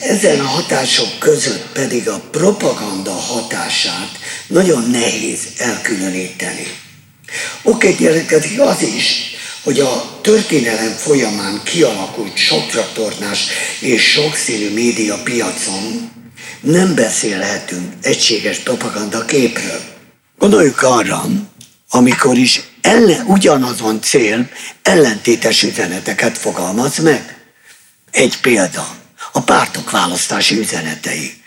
Ezen 0.00 0.40
a 0.40 0.46
hatások 0.46 1.18
között 1.18 1.66
pedig 1.72 2.08
a 2.08 2.28
propaganda 2.30 3.12
hatását 3.12 4.18
nagyon 4.46 4.90
nehéz 4.90 5.38
elkülöníteni. 5.56 6.66
Oké, 7.62 7.92
gyerekedik 7.98 8.60
az 8.60 8.82
is, 8.82 9.36
hogy 9.62 9.80
a 9.80 10.18
történelem 10.22 10.92
folyamán 10.92 11.60
kialakult 11.64 12.36
sokcsatornás 12.36 13.46
és 13.80 14.10
sokszínű 14.10 14.72
média 14.72 15.22
piacon 15.22 16.10
nem 16.60 16.94
beszélhetünk 16.94 17.92
egységes 18.02 18.58
propaganda 18.58 19.24
képről. 19.24 19.80
Gondoljuk 20.38 20.82
arra, 20.82 21.24
amikor 21.90 22.36
is 22.36 22.60
ellen, 22.80 23.26
ugyanazon 23.26 24.02
cél 24.02 24.48
ellentétes 24.82 25.62
üzeneteket 25.62 26.38
fogalmaz 26.38 26.98
meg. 26.98 27.36
Egy 28.10 28.40
példa, 28.40 28.96
a 29.32 29.40
pártok 29.40 29.90
választási 29.90 30.58
üzenetei. 30.58 31.42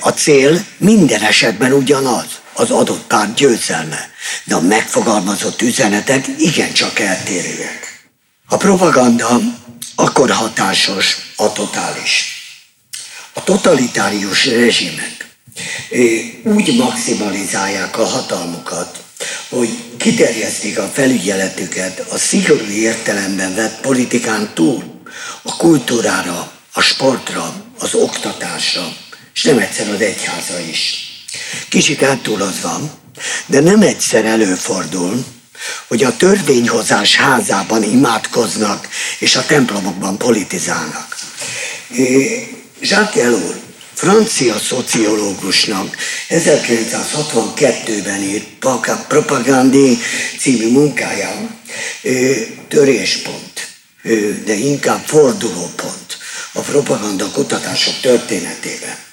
A 0.00 0.08
cél 0.08 0.64
minden 0.76 1.22
esetben 1.22 1.72
ugyanaz, 1.72 2.40
az 2.58 2.70
adott 2.70 3.06
párt 3.06 3.34
győzelme, 3.34 4.10
de 4.44 4.54
a 4.54 4.60
megfogalmazott 4.60 5.62
üzenetek 5.62 6.26
igencsak 6.38 6.98
eltérőek. 6.98 8.08
A 8.48 8.56
propaganda 8.56 9.40
akkor 9.94 10.30
hatásos 10.30 11.16
a 11.36 11.52
totális. 11.52 12.42
A 13.32 13.44
totalitárius 13.44 14.46
rezsimek 14.46 15.36
úgy 16.42 16.76
maximalizálják 16.76 17.98
a 17.98 18.04
hatalmukat, 18.04 19.02
hogy 19.48 19.78
kiterjesztik 19.96 20.78
a 20.78 20.90
felügyeletüket 20.94 22.00
a 22.10 22.18
szigorú 22.18 22.66
értelemben 22.66 23.54
vett 23.54 23.80
politikán 23.80 24.50
túl, 24.54 25.00
a 25.42 25.56
kultúrára, 25.56 26.52
a 26.72 26.80
sportra, 26.80 27.64
az 27.78 27.94
oktatásra, 27.94 28.96
és 29.34 29.42
nem 29.42 29.58
egyszer 29.58 29.88
az 29.88 30.00
egyháza 30.00 30.60
is. 30.60 31.07
Kicsit 31.68 32.02
eltúlozva, 32.02 32.80
de 33.46 33.60
nem 33.60 33.80
egyszer 33.80 34.24
előfordul, 34.24 35.24
hogy 35.86 36.04
a 36.04 36.16
törvényhozás 36.16 37.16
házában 37.16 37.82
imádkoznak, 37.82 38.88
és 39.18 39.36
a 39.36 39.46
templomokban 39.46 40.18
politizálnak. 40.18 41.18
Jacques 42.80 43.24
Ellul, 43.24 43.54
francia 43.94 44.58
szociológusnak 44.58 45.96
1962-ben 46.28 48.22
írt 48.22 48.46
Propagandé 49.08 49.98
című 50.38 50.70
munkája 50.70 51.60
töréspont, 52.68 53.68
de 54.44 54.54
inkább 54.54 55.06
fordulópont 55.06 56.18
a 56.52 56.60
propaganda 56.60 57.30
kutatások 57.30 58.00
történetében. 58.00 59.07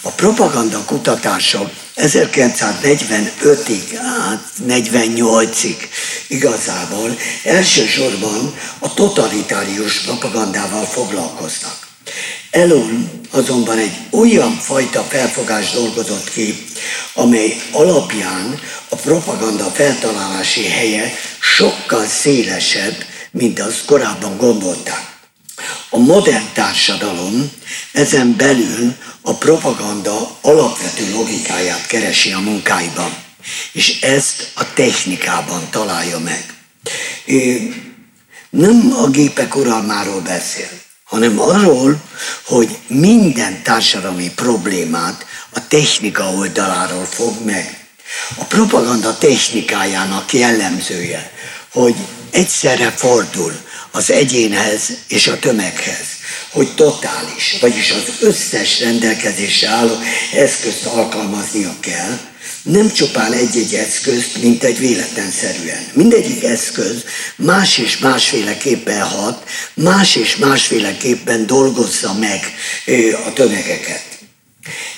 A 0.00 0.10
propaganda 0.10 0.84
kutatások 0.84 1.70
1945-ig, 1.96 3.98
át 4.28 4.42
48-ig 4.68 5.76
igazából 6.28 7.16
elsősorban 7.44 8.54
a 8.78 8.94
totalitárius 8.94 10.00
propagandával 10.00 10.84
foglalkoznak. 10.84 11.86
Elon 12.50 13.10
azonban 13.30 13.78
egy 13.78 13.96
olyan 14.10 14.56
fajta 14.56 15.02
felfogást 15.02 15.74
dolgozott 15.74 16.30
ki, 16.30 16.66
amely 17.14 17.62
alapján 17.72 18.60
a 18.88 18.96
propaganda 18.96 19.64
feltalálási 19.64 20.68
helye 20.68 21.12
sokkal 21.40 22.06
szélesebb, 22.06 23.04
mint 23.30 23.60
azt 23.60 23.84
korábban 23.84 24.36
gondolták. 24.36 25.15
A 25.90 25.98
modern 25.98 26.52
társadalom 26.52 27.50
ezen 27.92 28.36
belül 28.36 28.94
a 29.22 29.34
propaganda 29.34 30.38
alapvető 30.40 31.10
logikáját 31.12 31.86
keresi 31.86 32.32
a 32.32 32.38
munkáiban, 32.38 33.16
és 33.72 34.00
ezt 34.00 34.50
a 34.54 34.72
technikában 34.74 35.70
találja 35.70 36.18
meg. 36.18 36.54
Nem 38.50 38.92
a 39.02 39.08
gépek 39.08 39.56
uralmáról 39.56 40.20
beszél, 40.20 40.68
hanem 41.04 41.40
arról, 41.40 42.00
hogy 42.44 42.78
minden 42.86 43.62
társadalmi 43.62 44.30
problémát 44.30 45.26
a 45.50 45.66
technika 45.68 46.30
oldaláról 46.30 47.04
fog 47.04 47.44
meg. 47.44 47.86
A 48.34 48.44
propaganda 48.44 49.18
technikájának 49.18 50.32
jellemzője, 50.32 51.32
hogy 51.72 51.94
egyszerre 52.30 52.90
fordul 52.90 53.52
az 53.96 54.10
egyénhez 54.10 54.90
és 55.08 55.26
a 55.26 55.38
tömeghez, 55.38 56.06
hogy 56.50 56.74
totális, 56.74 57.56
vagyis 57.60 57.90
az 57.90 58.12
összes 58.20 58.80
rendelkezésre 58.80 59.68
álló 59.68 59.98
eszközt 60.32 60.86
alkalmaznia 60.86 61.76
kell, 61.80 62.18
nem 62.62 62.92
csupán 62.92 63.32
egy-egy 63.32 63.74
eszközt, 63.74 64.42
mint 64.42 64.64
egy 64.64 64.78
véletlenszerűen. 64.78 65.86
Mindegyik 65.92 66.44
eszköz 66.44 67.04
más 67.36 67.78
és 67.78 67.98
másféleképpen 67.98 69.02
hat, 69.02 69.48
más 69.74 70.16
és 70.16 70.36
másféleképpen 70.36 71.46
dolgozza 71.46 72.14
meg 72.14 72.54
a 73.26 73.32
tömegeket. 73.32 74.04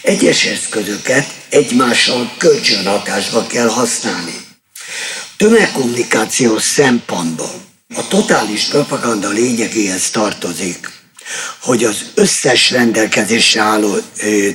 Egyes 0.03 0.45
eszközöket 0.45 1.27
egymással 1.49 2.33
kölcsönhatásba 2.39 3.47
kell 3.47 3.69
használni. 3.69 4.35
Tömegkommunikációs 5.37 6.63
szempontból 6.63 7.68
a 7.95 8.09
totális 8.09 8.65
propaganda 8.65 9.29
lényegéhez 9.29 10.11
tartozik, 10.11 10.91
hogy 11.61 11.85
az 11.85 12.05
összes 12.15 12.71
rendelkezésre 12.71 13.61
álló 13.61 13.97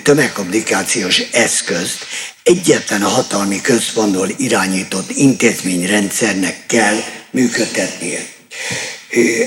tömegkommunikációs 0.04 1.20
eszközt 1.32 2.06
egyetlen 2.44 3.04
a 3.04 3.08
hatalmi 3.08 3.62
központból 3.62 4.30
irányított 4.38 5.10
intézményrendszernek 5.10 6.66
kell 6.66 7.04
működtetnie. 7.32 8.26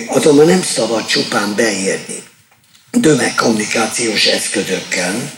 Azonban 0.06 0.46
nem 0.46 0.62
szabad 0.62 1.06
csupán 1.06 1.54
beérni 1.54 2.22
tömegkommunikációs 3.00 4.24
eszközökkel, 4.24 5.32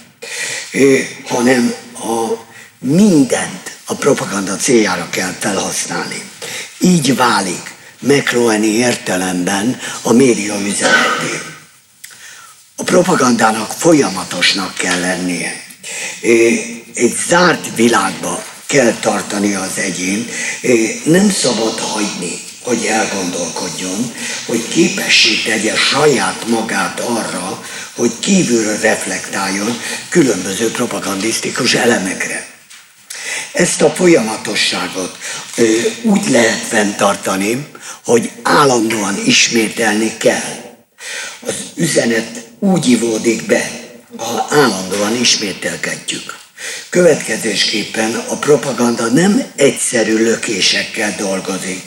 hanem 1.24 1.74
a 1.94 2.46
mindent 2.78 3.76
a 3.84 3.94
propaganda 3.94 4.56
céljára 4.56 5.08
kell 5.10 5.32
felhasználni. 5.38 6.22
Így 6.78 7.16
válik 7.16 7.76
McLuhani 7.98 8.66
értelemben 8.66 9.80
a 10.02 10.12
média 10.12 10.60
üzeneté. 10.60 11.40
A 12.76 12.82
propagandának 12.82 13.72
folyamatosnak 13.72 14.74
kell 14.74 15.00
lennie. 15.00 15.62
Egy 16.94 17.16
zárt 17.28 17.76
világba 17.76 18.44
kell 18.66 18.92
tartani 19.00 19.54
az 19.54 19.72
egyén, 19.76 20.28
nem 21.04 21.30
szabad 21.30 21.78
hagyni, 21.78 22.40
hogy 22.62 22.84
elgondolkodjon, 22.84 24.14
hogy 24.46 24.68
képessé 24.68 25.42
tegye 25.44 25.74
saját 25.74 26.46
magát 26.46 27.00
arra, 27.00 27.64
hogy 27.94 28.18
kívülről 28.18 28.78
reflektáljon 28.80 29.80
különböző 30.08 30.70
propagandisztikus 30.70 31.74
elemekre. 31.74 32.57
Ezt 33.52 33.82
a 33.82 33.90
folyamatosságot 33.90 35.18
úgy 36.02 36.28
lehet 36.28 36.60
fenntartani, 36.68 37.66
hogy 38.04 38.30
állandóan 38.42 39.22
ismételni 39.26 40.16
kell. 40.16 40.76
Az 41.40 41.54
üzenet 41.74 42.46
úgy 42.58 42.88
ivódik 42.88 43.46
be, 43.46 43.70
ha 44.16 44.46
állandóan 44.50 45.16
ismételkedjük. 45.20 46.36
Következésképpen 46.90 48.14
a 48.14 48.36
propaganda 48.36 49.06
nem 49.06 49.42
egyszerű 49.56 50.16
lökésekkel 50.24 51.14
dolgozik, 51.18 51.82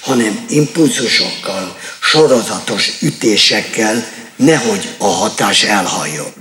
hanem 0.00 0.44
impulzusokkal, 0.48 1.78
sorozatos 2.00 2.90
ütésekkel, 3.00 4.08
nehogy 4.36 4.94
a 4.98 5.06
hatás 5.06 5.62
elhajjon. 5.62 6.32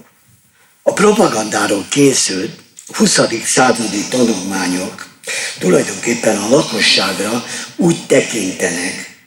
A 0.83 0.93
propagandáról 0.93 1.85
készült 1.89 2.62
20. 2.87 3.19
századi 3.45 4.05
tanulmányok 4.09 5.07
tulajdonképpen 5.59 6.37
a 6.37 6.49
lakosságra 6.49 7.45
úgy 7.75 8.05
tekintenek, 8.05 9.17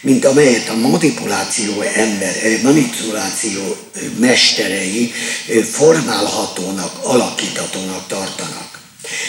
mint 0.00 0.24
amelyet 0.24 0.68
a 0.68 0.76
manipuláció 0.76 1.80
ember, 1.80 2.36
eh, 2.42 2.62
manipuláció 2.62 3.76
mesterei 4.18 5.12
eh, 5.48 5.62
formálhatónak, 5.62 6.98
alakíthatónak 7.02 8.06
tartanak. 8.06 8.78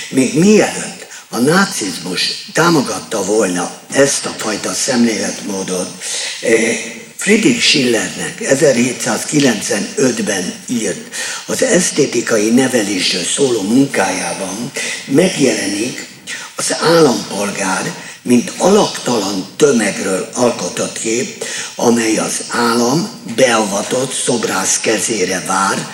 Még 0.09 0.39
mielőtt 0.39 1.07
a 1.29 1.37
nácizmus 1.37 2.45
támogatta 2.53 3.23
volna 3.23 3.81
ezt 3.91 4.25
a 4.25 4.35
fajta 4.37 4.73
szemléletmódot, 4.73 6.03
eh, 6.41 7.00
Friedrich 7.21 7.61
Schillernek 7.61 8.37
1795-ben 8.39 10.53
írt 10.67 11.15
az 11.45 11.63
esztétikai 11.63 12.49
nevelésről 12.49 13.23
szóló 13.23 13.61
munkájában 13.61 14.71
megjelenik 15.05 16.07
az 16.55 16.75
állampolgár, 16.79 17.93
mint 18.21 18.51
alaktalan 18.57 19.45
tömegről 19.55 20.29
alkotott 20.33 20.99
kép, 20.99 21.45
amely 21.75 22.17
az 22.17 22.43
állam 22.49 23.09
beavatott 23.35 24.13
szobrász 24.13 24.79
kezére 24.79 25.43
vár, 25.47 25.87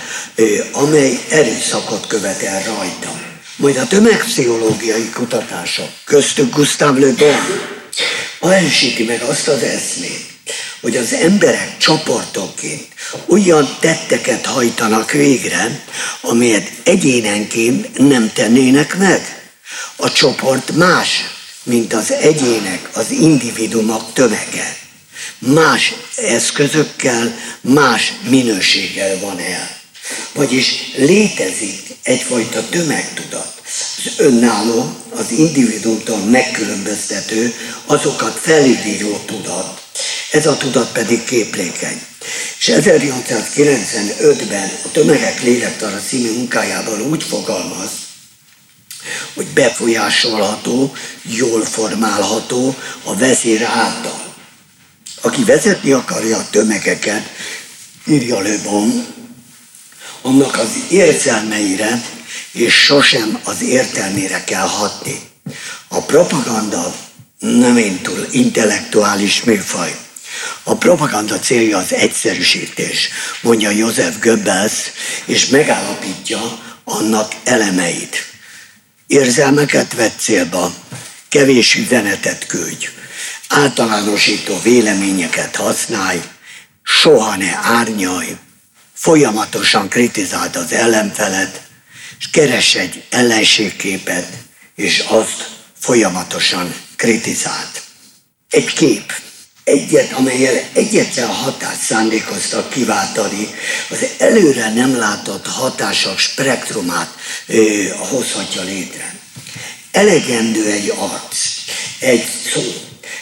amely 0.72 1.20
erőszakot 1.30 2.08
követel 2.08 2.64
rajta. 2.64 3.22
Majd 3.56 3.78
a 3.78 3.88
tömegpszichológiai 3.88 5.10
kutatások, 5.10 5.90
köztük 6.04 6.56
Gustav 6.56 6.98
Le 6.98 7.12
Bon, 7.12 8.52
erősíti 8.52 9.04
meg 9.04 9.22
azt 9.22 9.48
az 9.48 9.62
eszmét, 9.62 10.36
hogy 10.82 10.98
az 10.98 11.14
emberek 11.14 11.78
csoportonként 11.78 12.88
olyan 13.28 13.78
tetteket 13.80 14.46
hajtanak 14.46 15.12
végre, 15.12 15.84
amelyet 16.22 16.72
egyénenként 16.84 17.98
nem 17.98 18.32
tennének 18.34 18.98
meg. 18.98 19.52
A 19.96 20.12
csoport 20.12 20.72
más, 20.72 21.10
mint 21.64 21.94
az 21.94 22.12
egyének, 22.12 22.90
az 22.94 23.12
individumok 23.12 24.14
tömege. 24.14 24.78
Más 25.40 25.94
eszközökkel, 26.16 27.40
más 27.62 28.14
minőséggel 28.30 29.20
van 29.20 29.40
el. 29.40 29.76
Vagyis 30.34 30.74
létezik 30.96 31.96
egyfajta 32.04 32.70
tömegtudat. 32.70 33.62
Az 34.06 34.12
önálló, 34.18 34.96
az 35.10 35.32
individuumtól 35.32 36.18
megkülönböztető, 36.18 37.54
azokat 37.86 38.40
felülíró 38.42 39.24
tudat. 39.26 39.82
Ez 40.32 40.46
a 40.46 40.58
tudat 40.58 40.92
pedig 40.92 41.24
képlékeny. 41.24 42.02
És 42.60 42.72
1895-ben 42.74 44.72
a 44.84 44.92
Tömegek 44.92 45.42
Lélektara 45.42 46.00
című 46.08 46.32
munkájában 46.32 47.02
úgy 47.02 47.24
fogalmaz, 47.24 47.90
hogy 49.34 49.46
befolyásolható, 49.46 50.96
jól 51.22 51.66
formálható 51.66 52.76
a 53.04 53.16
vezér 53.16 53.64
által. 53.64 54.36
Aki 55.22 55.44
vezetni 55.44 55.92
akarja 55.92 56.38
a 56.38 56.50
tömegeket, 56.50 57.30
írja 58.08 58.40
Le 58.40 58.56
annak 60.22 60.58
az 60.58 60.70
érzelmeire 60.90 62.04
és 62.52 62.74
sosem 62.74 63.40
az 63.44 63.62
értelmére 63.62 64.44
kell 64.44 64.68
hatni. 64.68 65.20
A 65.88 66.02
propaganda 66.02 66.96
nem 67.40 68.00
túl 68.02 68.28
intellektuális 68.32 69.44
műfaj. 69.44 70.07
A 70.64 70.76
propaganda 70.76 71.40
célja 71.40 71.78
az 71.78 71.94
egyszerűsítés, 71.94 73.10
mondja 73.42 73.70
József 73.70 74.20
Goebbels, 74.22 74.74
és 75.26 75.48
megállapítja 75.48 76.60
annak 76.84 77.32
elemeit. 77.44 78.16
Érzelmeket 79.08 79.94
vett 79.94 80.20
célba, 80.20 80.74
kevés 81.30 81.76
üzenetet 81.76 82.46
küldj, 82.46 82.88
általánosító 83.48 84.60
véleményeket 84.62 85.56
használj, 85.56 86.22
soha 86.84 87.36
ne 87.36 87.56
árnyalj, 87.56 88.38
folyamatosan 88.94 89.90
kritizáld 89.90 90.56
az 90.56 90.72
ellenfelet, 90.72 91.62
és 92.20 92.30
keres 92.30 92.76
egy 92.76 93.04
ellenségképet, 93.10 94.28
és 94.76 95.00
azt 95.08 95.50
folyamatosan 95.80 96.76
kritizált. 96.96 97.82
Egy 98.50 98.74
kép, 98.74 99.14
egyet, 99.68 100.12
amelyel 100.12 100.70
egyetlen 100.74 101.28
hatást 101.28 101.82
szándékoztak 101.82 102.70
kiváltani, 102.70 103.50
az 103.90 104.06
előre 104.18 104.74
nem 104.74 104.98
látott 104.98 105.48
hatások 105.48 106.18
spektrumát 106.18 107.16
ö, 107.48 107.84
hozhatja 107.98 108.64
létre. 108.64 109.16
Elegendő 109.92 110.72
egy 110.72 110.94
arc, 110.98 111.38
egy 112.00 112.26
szó, 112.54 112.62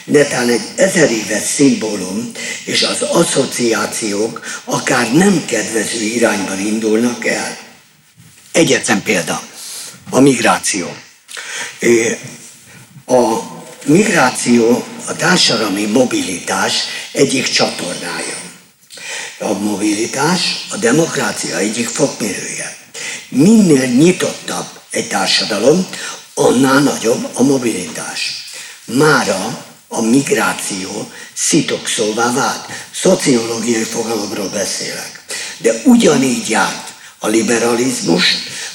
netán 0.03 0.49
egy 0.49 0.61
ezer 0.75 1.11
éves 1.11 1.43
szimbólum, 1.55 2.31
és 2.63 2.83
az 2.83 3.01
asszociációk 3.01 4.45
akár 4.65 5.13
nem 5.13 5.45
kedvező 5.45 6.01
irányban 6.01 6.59
indulnak 6.59 7.25
el. 7.25 7.57
Egyetlen 8.51 9.03
példa, 9.03 9.43
a 10.09 10.19
migráció. 10.19 10.95
A 13.05 13.54
migráció 13.85 14.85
a 15.05 15.15
társadalmi 15.15 15.85
mobilitás 15.85 16.73
egyik 17.11 17.49
csatornája. 17.49 18.37
A 19.39 19.53
mobilitás 19.53 20.65
a 20.69 20.77
demokrácia 20.77 21.57
egyik 21.57 21.87
fokmérője. 21.87 22.77
Minél 23.29 23.85
nyitottabb 23.85 24.67
egy 24.89 25.07
társadalom, 25.07 25.87
annál 26.33 26.79
nagyobb 26.79 27.29
a 27.33 27.43
mobilitás. 27.43 28.43
Mára 28.85 29.65
a 29.87 30.01
migráció 30.01 31.11
szitokszóvá 31.33 32.33
vált. 32.33 32.65
Szociológiai 32.93 33.83
fogalomról 33.83 34.49
beszélek. 34.49 35.23
De 35.57 35.81
ugyanígy 35.83 36.49
járt 36.49 36.93
a 37.19 37.27
liberalizmus, 37.27 38.23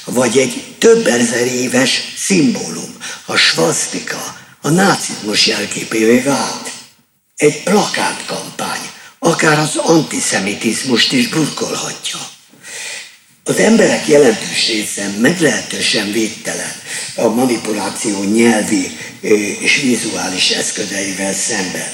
vagy 0.05 0.37
egy 0.37 0.75
több 0.77 1.07
ezer 1.07 1.47
éves 1.47 2.01
szimbólum, 2.17 2.95
a 3.25 3.35
svasztika, 3.35 4.40
a 4.61 4.69
nácizmus 4.69 5.47
jelképévé 5.47 6.19
vált. 6.19 6.71
Egy 7.35 7.63
plakátkampány, 7.63 8.89
akár 9.19 9.59
az 9.59 9.75
antiszemitizmust 9.75 11.11
is 11.11 11.27
burkolhatja. 11.27 12.19
Az 13.43 13.57
emberek 13.57 14.07
jelentős 14.07 14.67
része 14.67 15.09
meglehetősen 15.19 16.11
védtelen 16.11 16.73
a 17.15 17.27
manipuláció 17.27 18.23
nyelvi 18.23 18.97
és 19.59 19.81
vizuális 19.81 20.49
eszközeivel 20.49 21.33
szemben. 21.33 21.93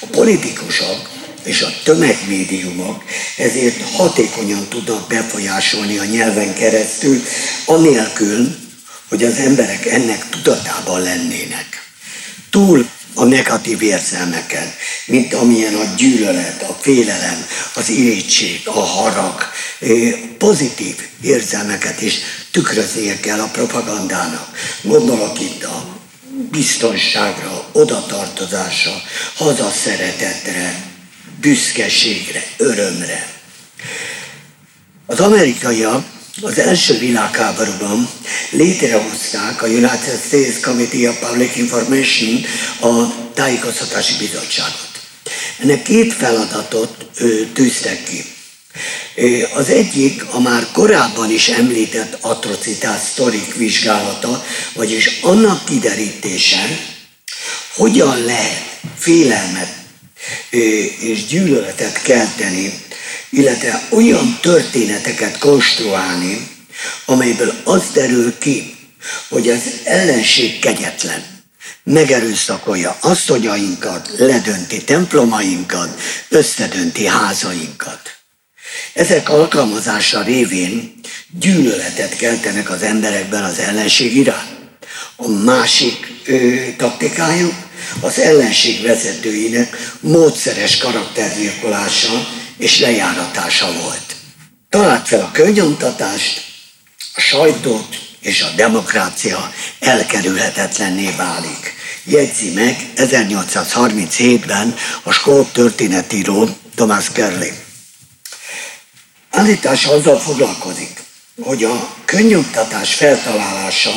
A 0.00 0.06
politikusok 0.06 1.10
és 1.44 1.62
a 1.62 1.74
tömegmédiumok 1.84 3.04
ezért 3.36 3.90
hatékonyan 3.90 4.68
tudnak 4.68 5.08
befolyásolni 5.08 5.98
a 5.98 6.04
nyelven 6.04 6.54
keresztül, 6.54 7.22
anélkül, 7.66 8.56
hogy 9.08 9.24
az 9.24 9.34
emberek 9.34 9.86
ennek 9.86 10.28
tudatában 10.28 11.00
lennének. 11.00 11.83
Túl 12.54 12.88
a 13.14 13.24
negatív 13.24 13.82
érzelmeken, 13.82 14.74
mint 15.06 15.34
amilyen 15.34 15.74
a 15.74 15.94
gyűlölet, 15.96 16.62
a 16.62 16.76
félelem, 16.80 17.46
az 17.74 17.88
irítség, 17.88 18.60
a 18.64 18.80
harag, 18.80 19.40
pozitív 20.38 20.96
érzelmeket 21.20 22.02
is 22.02 22.14
tükröznie 22.50 23.20
kell 23.20 23.40
a 23.40 23.48
propagandának. 23.48 24.48
Gondolok 24.82 25.40
itt 25.40 25.64
a 25.64 25.86
biztonságra, 26.50 27.68
odatartozásra, 27.72 29.02
hazaszeretetre, 29.34 30.82
büszkeségre, 31.40 32.44
örömre. 32.56 33.28
Az 35.06 35.20
amerikaiak 35.20 36.13
az 36.40 36.58
első 36.58 36.98
világháborúban 36.98 38.10
létrehozták 38.50 39.62
a 39.62 39.66
United 39.66 40.20
States 40.26 40.60
Committee 40.60 41.08
of 41.08 41.18
Public 41.18 41.56
Information, 41.56 42.44
a 42.80 43.14
tájékoztatási 43.34 44.14
bizottságot. 44.18 44.88
Ennek 45.58 45.82
két 45.82 46.12
feladatot 46.12 47.06
ő, 47.16 47.50
tűztek 47.52 48.04
ki. 48.04 48.24
Az 49.54 49.68
egyik 49.68 50.24
a 50.30 50.40
már 50.40 50.66
korábban 50.72 51.30
is 51.30 51.48
említett 51.48 52.16
atrocitás 52.20 53.00
sztorik 53.12 53.54
vizsgálata, 53.54 54.44
vagyis 54.74 55.18
annak 55.22 55.64
kiderítése, 55.64 56.78
hogyan 57.74 58.24
lehet 58.24 58.80
félelmet 58.98 59.74
és 61.00 61.26
gyűlöletet 61.26 62.02
kelteni 62.02 62.82
illetve 63.34 63.86
olyan 63.90 64.38
történeteket 64.40 65.38
konstruálni, 65.38 66.48
amelyből 67.04 67.54
az 67.64 67.82
derül 67.92 68.38
ki, 68.38 68.76
hogy 69.28 69.48
az 69.48 69.62
ellenség 69.84 70.58
kegyetlen, 70.58 71.24
megerőszakolja 71.82 72.96
asszonyainkat, 73.00 74.10
ledönti 74.18 74.84
templomainkat, 74.84 76.00
összedönti 76.28 77.06
házainkat. 77.06 78.00
Ezek 78.92 79.28
alkalmazása 79.28 80.22
révén 80.22 80.94
gyűlöletet 81.40 82.16
keltenek 82.16 82.70
az 82.70 82.82
emberekben 82.82 83.44
az 83.44 83.58
ellenség 83.58 84.16
iránt. 84.16 84.52
A 85.16 85.28
másik 85.28 86.12
ö, 86.24 86.56
taktikájuk 86.76 87.54
az 88.00 88.18
ellenség 88.18 88.82
vezetőinek 88.82 89.76
módszeres 90.00 90.76
karaktergyilkolása, 90.76 92.28
és 92.56 92.80
lejáratása 92.80 93.72
volt. 93.72 94.14
Talált 94.68 95.08
fel 95.08 95.20
a 95.20 95.30
könyvnyomtatást, 95.32 96.44
a 97.14 97.20
sajtót 97.20 97.98
és 98.20 98.42
a 98.42 98.50
demokrácia 98.56 99.52
elkerülhetetlenné 99.78 101.10
válik. 101.10 101.74
Jegyzi 102.04 102.50
meg 102.50 102.76
1837-ben 102.96 104.74
a 105.02 105.12
skót 105.12 105.52
történetíró 105.52 106.48
Thomas 106.74 107.10
Curley. 107.10 107.52
Állítása 109.30 109.92
azzal 109.92 110.18
foglalkozik, 110.18 111.02
hogy 111.42 111.64
a 111.64 111.96
könyvnyomtatás 112.04 112.94
feltalálása 112.94 113.92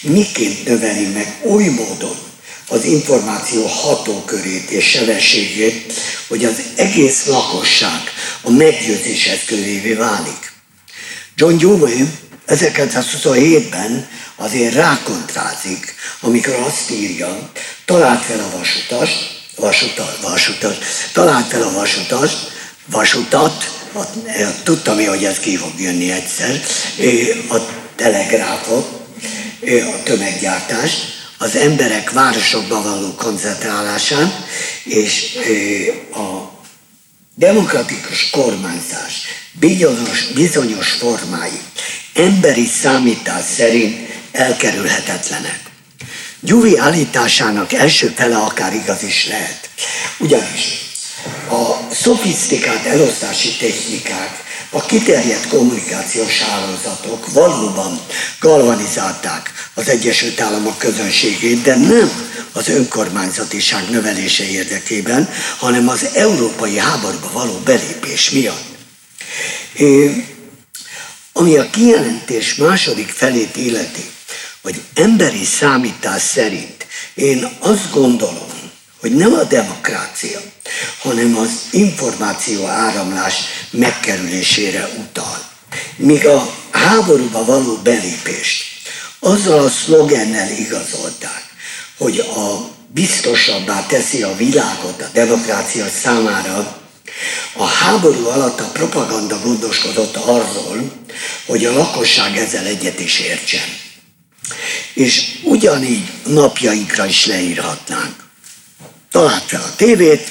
miként 0.00 0.64
növeli 0.64 1.06
meg 1.06 1.40
oly 1.44 1.68
módon 1.68 2.29
az 2.70 2.84
információ 2.84 3.66
hatókörét 3.66 4.70
és 4.70 4.84
sebességét, 4.84 5.92
hogy 6.28 6.44
az 6.44 6.62
egész 6.76 7.26
lakosság 7.26 8.00
a 8.42 8.50
meggyőzés 8.50 9.26
eszközévé 9.26 9.92
válik. 9.92 10.52
John 11.34 11.56
Dewey 11.56 12.08
1927-ben 12.48 14.08
azért 14.36 14.74
rákontrázik, 14.74 15.94
amikor 16.20 16.54
azt 16.54 16.90
írja, 16.90 17.50
talált 17.84 18.24
fel 18.24 18.38
a 18.40 18.56
vasutast, 18.58 19.42
vasutas, 19.56 20.14
vasutas, 20.22 20.76
talált 21.12 21.48
fel 21.48 21.62
a 21.62 21.72
vasutas, 21.72 22.32
vasutat, 22.86 23.80
tudtam 24.62 24.98
én, 24.98 25.08
hogy 25.08 25.24
ez 25.24 25.38
ki 25.38 25.56
fog 25.56 25.80
jönni 25.80 26.10
egyszer, 26.10 26.62
a 27.48 27.56
telegráfot, 27.96 28.88
a 29.62 30.02
tömeggyártást, 30.02 31.19
az 31.42 31.56
emberek 31.56 32.10
városokba 32.10 32.82
való 32.82 33.14
koncentrálásán, 33.14 34.44
és 34.84 35.38
a 36.12 36.50
demokratikus 37.34 38.30
kormányzás 38.30 39.22
bizonyos, 39.52 40.26
bizonyos 40.34 40.90
formái 40.90 41.60
emberi 42.14 42.66
számítás 42.66 43.44
szerint 43.56 44.08
elkerülhetetlenek. 44.32 45.60
Gyuvi 46.40 46.78
állításának 46.78 47.72
első 47.72 48.12
fele 48.16 48.36
akár 48.36 48.74
igaz 48.74 49.02
is 49.02 49.26
lehet. 49.26 49.70
Ugyanis 50.18 50.78
a 51.48 51.94
szofisztikált 51.94 52.86
elosztási 52.86 53.56
technikák, 53.56 54.49
a 54.70 54.86
kiterjedt 54.86 55.48
kommunikációs 55.48 56.42
hálózatok 56.42 57.32
valóban 57.32 58.00
galvanizálták 58.40 59.52
az 59.74 59.88
Egyesült 59.88 60.40
Államok 60.40 60.78
közönségét, 60.78 61.62
de 61.62 61.76
nem 61.76 62.10
az 62.52 62.68
önkormányzatiság 62.68 63.90
növelése 63.90 64.48
érdekében, 64.48 65.28
hanem 65.58 65.88
az 65.88 66.08
európai 66.14 66.78
háborúba 66.78 67.30
való 67.32 67.60
belépés 67.64 68.30
miatt. 68.30 68.64
É, 69.72 70.24
ami 71.32 71.56
a 71.56 71.70
kijelentés 71.70 72.54
második 72.54 73.08
felét 73.08 73.56
illeti, 73.56 74.10
hogy 74.62 74.80
emberi 74.94 75.44
számítás 75.44 76.22
szerint 76.22 76.86
én 77.14 77.48
azt 77.58 77.92
gondolom, 77.92 78.49
hogy 79.00 79.14
nem 79.14 79.32
a 79.32 79.42
demokrácia, 79.42 80.40
hanem 80.98 81.36
az 81.36 81.50
információ 81.70 82.66
áramlás 82.66 83.34
megkerülésére 83.70 84.88
utal. 84.98 85.48
Míg 85.96 86.26
a 86.26 86.54
háborúba 86.70 87.44
való 87.44 87.74
belépést 87.82 88.64
azzal 89.18 89.58
a 89.58 89.70
szlogennel 89.70 90.50
igazolták, 90.50 91.42
hogy 91.98 92.18
a 92.18 92.70
biztosabbá 92.92 93.86
teszi 93.86 94.22
a 94.22 94.36
világot 94.36 95.02
a 95.02 95.10
demokrácia 95.12 95.86
számára, 96.02 96.78
a 97.56 97.64
háború 97.64 98.26
alatt 98.26 98.60
a 98.60 98.70
propaganda 98.72 99.40
gondoskodott 99.40 100.16
arról, 100.16 100.92
hogy 101.46 101.64
a 101.64 101.72
lakosság 101.72 102.36
ezzel 102.36 102.66
egyet 102.66 103.00
is 103.00 103.18
értsen. 103.18 103.68
És 104.94 105.38
ugyanígy 105.42 106.10
napjainkra 106.26 107.06
is 107.06 107.26
leírhatnánk. 107.26 108.29
Talált 109.10 109.42
fel 109.42 109.62
a 109.62 109.76
tévét, 109.76 110.28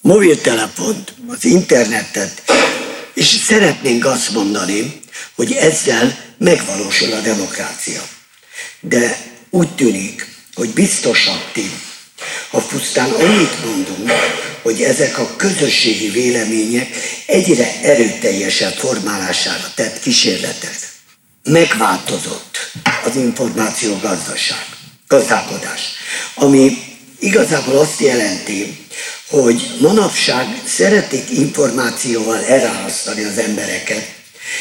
mobiltelefont, 0.00 1.14
az 1.26 1.44
internetet, 1.44 2.42
és 3.14 3.26
szeretnénk 3.26 4.04
azt 4.04 4.30
mondani, 4.30 5.00
hogy 5.34 5.52
ezzel 5.52 6.18
megvalósul 6.38 7.12
a 7.12 7.20
demokrácia. 7.20 8.02
De 8.80 9.18
úgy 9.50 9.74
tűnik, 9.74 10.28
hogy 10.54 10.68
biztosabb 10.68 11.52
ti, 11.52 11.70
ha 12.50 12.58
pusztán 12.60 13.10
annyit 13.10 13.64
mondunk, 13.64 14.10
hogy 14.62 14.82
ezek 14.82 15.18
a 15.18 15.36
közösségi 15.36 16.08
vélemények 16.08 16.88
egyre 17.26 17.80
erőteljesebb 17.82 18.74
formálására 18.74 19.72
tett 19.74 20.00
kísérletek. 20.00 20.78
Megváltozott 21.42 22.70
az 23.04 23.16
információ 23.16 23.98
gazdaság, 23.98 24.66
gazdálkodás, 25.08 25.80
ami 26.34 26.95
igazából 27.18 27.78
azt 27.78 28.00
jelenti, 28.00 28.86
hogy 29.28 29.76
manapság 29.80 30.62
szeretik 30.66 31.30
információval 31.30 32.44
elárasztani 32.44 33.24
az 33.24 33.38
embereket. 33.38 34.14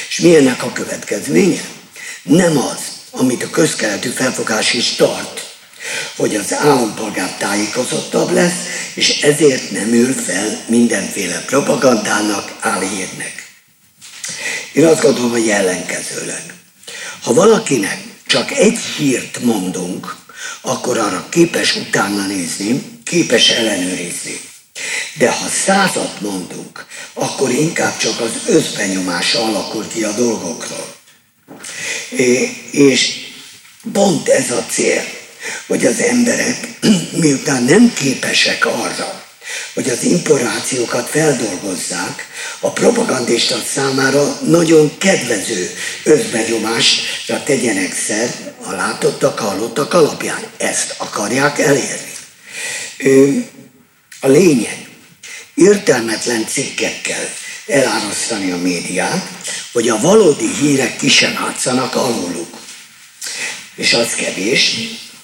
És 0.10 0.20
milyennek 0.20 0.64
a 0.64 0.72
következménye? 0.74 1.62
Nem 2.24 2.58
az, 2.58 2.80
amit 3.12 3.44
a 3.44 3.50
közkeletű 3.50 4.10
felfogás 4.10 4.74
is 4.74 4.96
tart, 4.96 5.54
hogy 6.16 6.36
az 6.36 6.54
állampolgár 6.54 7.38
tájékozottabb 7.38 8.32
lesz, 8.32 8.60
és 8.94 9.22
ezért 9.22 9.72
nem 9.72 9.94
ül 9.94 10.14
fel 10.14 10.64
mindenféle 10.68 11.44
propagandának, 11.46 12.56
álhírnek. 12.60 13.48
Én 14.74 14.86
azt 14.86 15.02
gondolom, 15.02 15.32
hogy 15.32 15.50
ellenkezőleg. 15.50 16.44
Ha 17.22 17.34
valakinek 17.34 17.98
csak 18.26 18.52
egy 18.52 18.80
hírt 18.80 19.40
mondunk, 19.44 20.16
akkor 20.62 20.98
arra 20.98 21.28
képes 21.30 21.76
utána 21.76 22.26
nézni, 22.26 22.82
képes 23.04 23.50
ellenőrizni. 23.50 24.40
De 25.18 25.32
ha 25.32 25.48
százat 25.66 26.22
mondunk, 26.22 26.86
akkor 27.14 27.50
inkább 27.52 27.98
csak 27.98 28.20
az 28.20 28.32
összbenyomása 28.48 29.44
alakul 29.44 29.88
ki 29.88 30.04
a 30.04 30.12
dolgokról. 30.12 30.96
És 32.72 33.12
pont 33.92 34.28
ez 34.28 34.52
a 34.52 34.66
cél, 34.70 35.04
hogy 35.68 35.86
az 35.86 36.00
emberek 36.00 36.68
miután 37.22 37.64
nem 37.64 37.94
képesek 37.94 38.66
arra, 38.66 39.24
hogy 39.74 39.90
az 39.90 40.04
információkat 40.04 41.10
feldolgozzák, 41.10 42.28
a 42.60 42.72
propagandista 42.72 43.64
számára 43.74 44.40
nagyon 44.42 44.98
kedvező 44.98 45.74
összbenyomásra 46.04 47.44
tegyenek 47.44 47.94
szer 48.08 48.55
a 48.66 48.72
látottak, 48.72 49.40
hallottak 49.40 49.94
alapján. 49.94 50.44
Ezt 50.58 50.96
akarják 50.98 51.60
elérni. 51.60 52.14
A 54.20 54.28
lényeg, 54.28 54.88
értelmetlen 55.54 56.48
cikkekkel 56.48 57.30
elárasztani 57.68 58.52
a 58.52 58.58
médiát, 58.58 59.30
hogy 59.72 59.90
a 59.90 60.00
valódi 60.00 60.50
hírek 60.60 60.98
ki 60.98 61.10
sem 61.10 61.38
átszanak 61.48 61.96
aluluk. 61.96 62.58
És 63.76 63.94
az 63.94 64.16
kevés, 64.16 64.78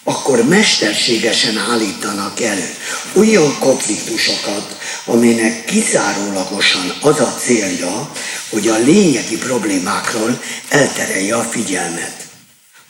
akkor 0.03 0.47
mesterségesen 0.47 1.57
állítanak 1.57 2.41
elő 2.41 2.75
olyan 3.13 3.59
konfliktusokat, 3.59 4.77
aminek 5.05 5.65
kizárólagosan 5.65 6.97
az 7.01 7.19
a 7.19 7.35
célja, 7.39 8.11
hogy 8.49 8.67
a 8.67 8.77
lényegi 8.77 9.37
problémákról 9.37 10.41
elterelje 10.69 11.35
a 11.35 11.43
figyelmet. 11.43 12.30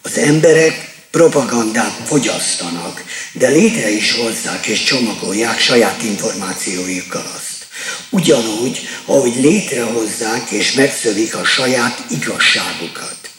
Az 0.02 0.18
emberek 0.18 0.96
propagandát 1.12 2.02
fogyasztanak, 2.06 3.04
de 3.34 3.48
létre 3.48 3.90
is 3.90 4.12
hozzák 4.12 4.66
és 4.66 4.84
csomagolják 4.84 5.60
saját 5.60 6.04
információjukkal 6.04 7.32
azt. 7.36 7.68
Ugyanúgy, 8.10 8.88
ahogy 9.06 9.36
létrehozzák 9.36 10.50
és 10.50 10.72
megszövik 10.72 11.36
a 11.36 11.46
saját 11.46 12.06
igazságukat. 12.10 13.30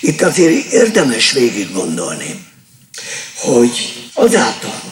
Itt 0.00 0.22
azért 0.22 0.72
érdemes 0.72 1.32
végig 1.32 1.72
gondolni, 1.72 2.44
hogy 3.36 4.04
azáltal, 4.14 4.82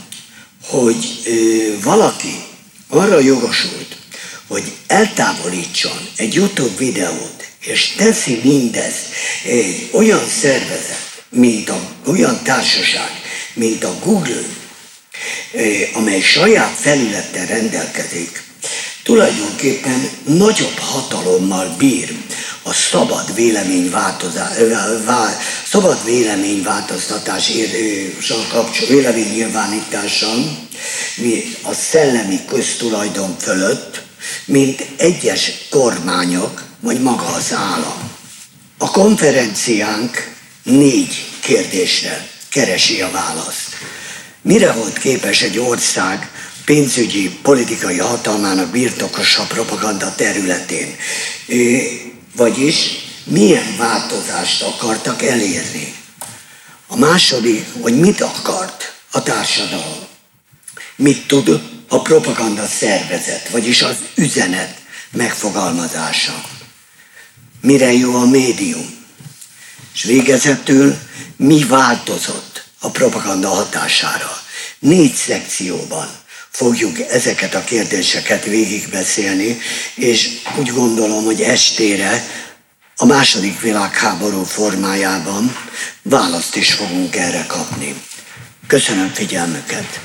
hogy 0.65 1.21
ö, 1.25 1.81
valaki 1.83 2.35
arra 2.89 3.19
jogosult, 3.19 3.97
hogy 4.47 4.73
eltávolítson 4.87 6.09
egy 6.17 6.35
YouTube 6.35 6.77
videót, 6.79 7.38
és 7.69 7.95
teszi 7.97 8.41
mindezt 8.43 9.07
egy 9.45 9.89
olyan 9.93 10.29
szervezet, 10.41 11.23
mint 11.31 11.69
a, 11.69 11.81
olyan 12.07 12.43
társaság, 12.43 13.11
mint 13.55 13.85
a 13.85 13.99
Google, 14.05 14.45
amely 15.93 16.21
saját 16.21 16.77
felülettel 16.81 17.47
rendelkezik, 17.47 18.43
tulajdonképpen 19.03 20.11
nagyobb 20.25 20.79
hatalommal 20.79 21.75
bír 21.79 22.17
a 22.63 22.73
szabad 22.73 23.35
véleményváltozás, 23.35 24.57
szabad 25.71 26.05
véleményváltoztatás 26.05 27.51
véleménynyilvánítással, 28.89 30.69
a 31.63 31.75
szellemi 31.75 32.45
köztulajdon 32.49 33.37
fölött, 33.39 34.03
mint 34.45 34.87
egyes 34.97 35.53
kormányok, 35.71 36.68
vagy 36.81 37.01
maga 37.01 37.27
az 37.27 37.53
állam. 37.53 38.11
A 38.79 38.91
konferenciánk 38.91 40.37
négy 40.63 41.27
kérdésre 41.41 42.29
keresi 42.49 43.01
a 43.01 43.11
választ. 43.11 43.77
Mire 44.43 44.73
volt 44.73 44.99
képes 44.99 45.43
egy 45.43 45.59
ország 45.59 46.31
pénzügyi, 46.65 47.31
politikai 47.43 47.99
hatalmának 47.99 48.71
birtokosa 48.71 49.43
propaganda 49.43 50.15
területén? 50.15 50.97
Vagyis 52.37 52.77
milyen 53.25 53.77
változást 53.77 54.63
akartak 54.63 55.23
elérni? 55.23 55.95
A 56.87 56.97
második, 56.97 57.67
hogy 57.81 57.99
mit 57.99 58.21
akart 58.21 58.95
a 59.11 59.23
társadalom? 59.23 60.07
Mit 60.97 61.27
tud 61.27 61.63
a 61.89 62.03
propaganda 62.03 62.67
szervezet, 62.67 63.49
vagyis 63.49 63.83
az 63.83 63.97
üzenet 64.15 64.75
megfogalmazása? 65.11 66.58
Mire 67.61 67.93
jó 67.93 68.15
a 68.15 68.25
médium? 68.27 68.97
És 69.95 70.03
végezetül 70.03 70.99
mi 71.37 71.65
változott 71.65 72.65
a 72.79 72.91
propaganda 72.91 73.49
hatására? 73.49 74.41
Négy 74.79 75.15
szekcióban 75.15 76.09
fogjuk 76.51 76.99
ezeket 77.01 77.55
a 77.55 77.65
kérdéseket 77.65 78.45
végigbeszélni, 78.45 79.59
és 79.95 80.29
úgy 80.59 80.73
gondolom, 80.73 81.25
hogy 81.25 81.41
estére 81.41 82.27
a 82.97 83.05
második 83.05 83.61
világháború 83.61 84.43
formájában 84.43 85.57
választ 86.03 86.57
is 86.57 86.73
fogunk 86.73 87.17
erre 87.17 87.45
kapni. 87.47 88.03
Köszönöm 88.67 89.13
figyelmüket! 89.15 90.01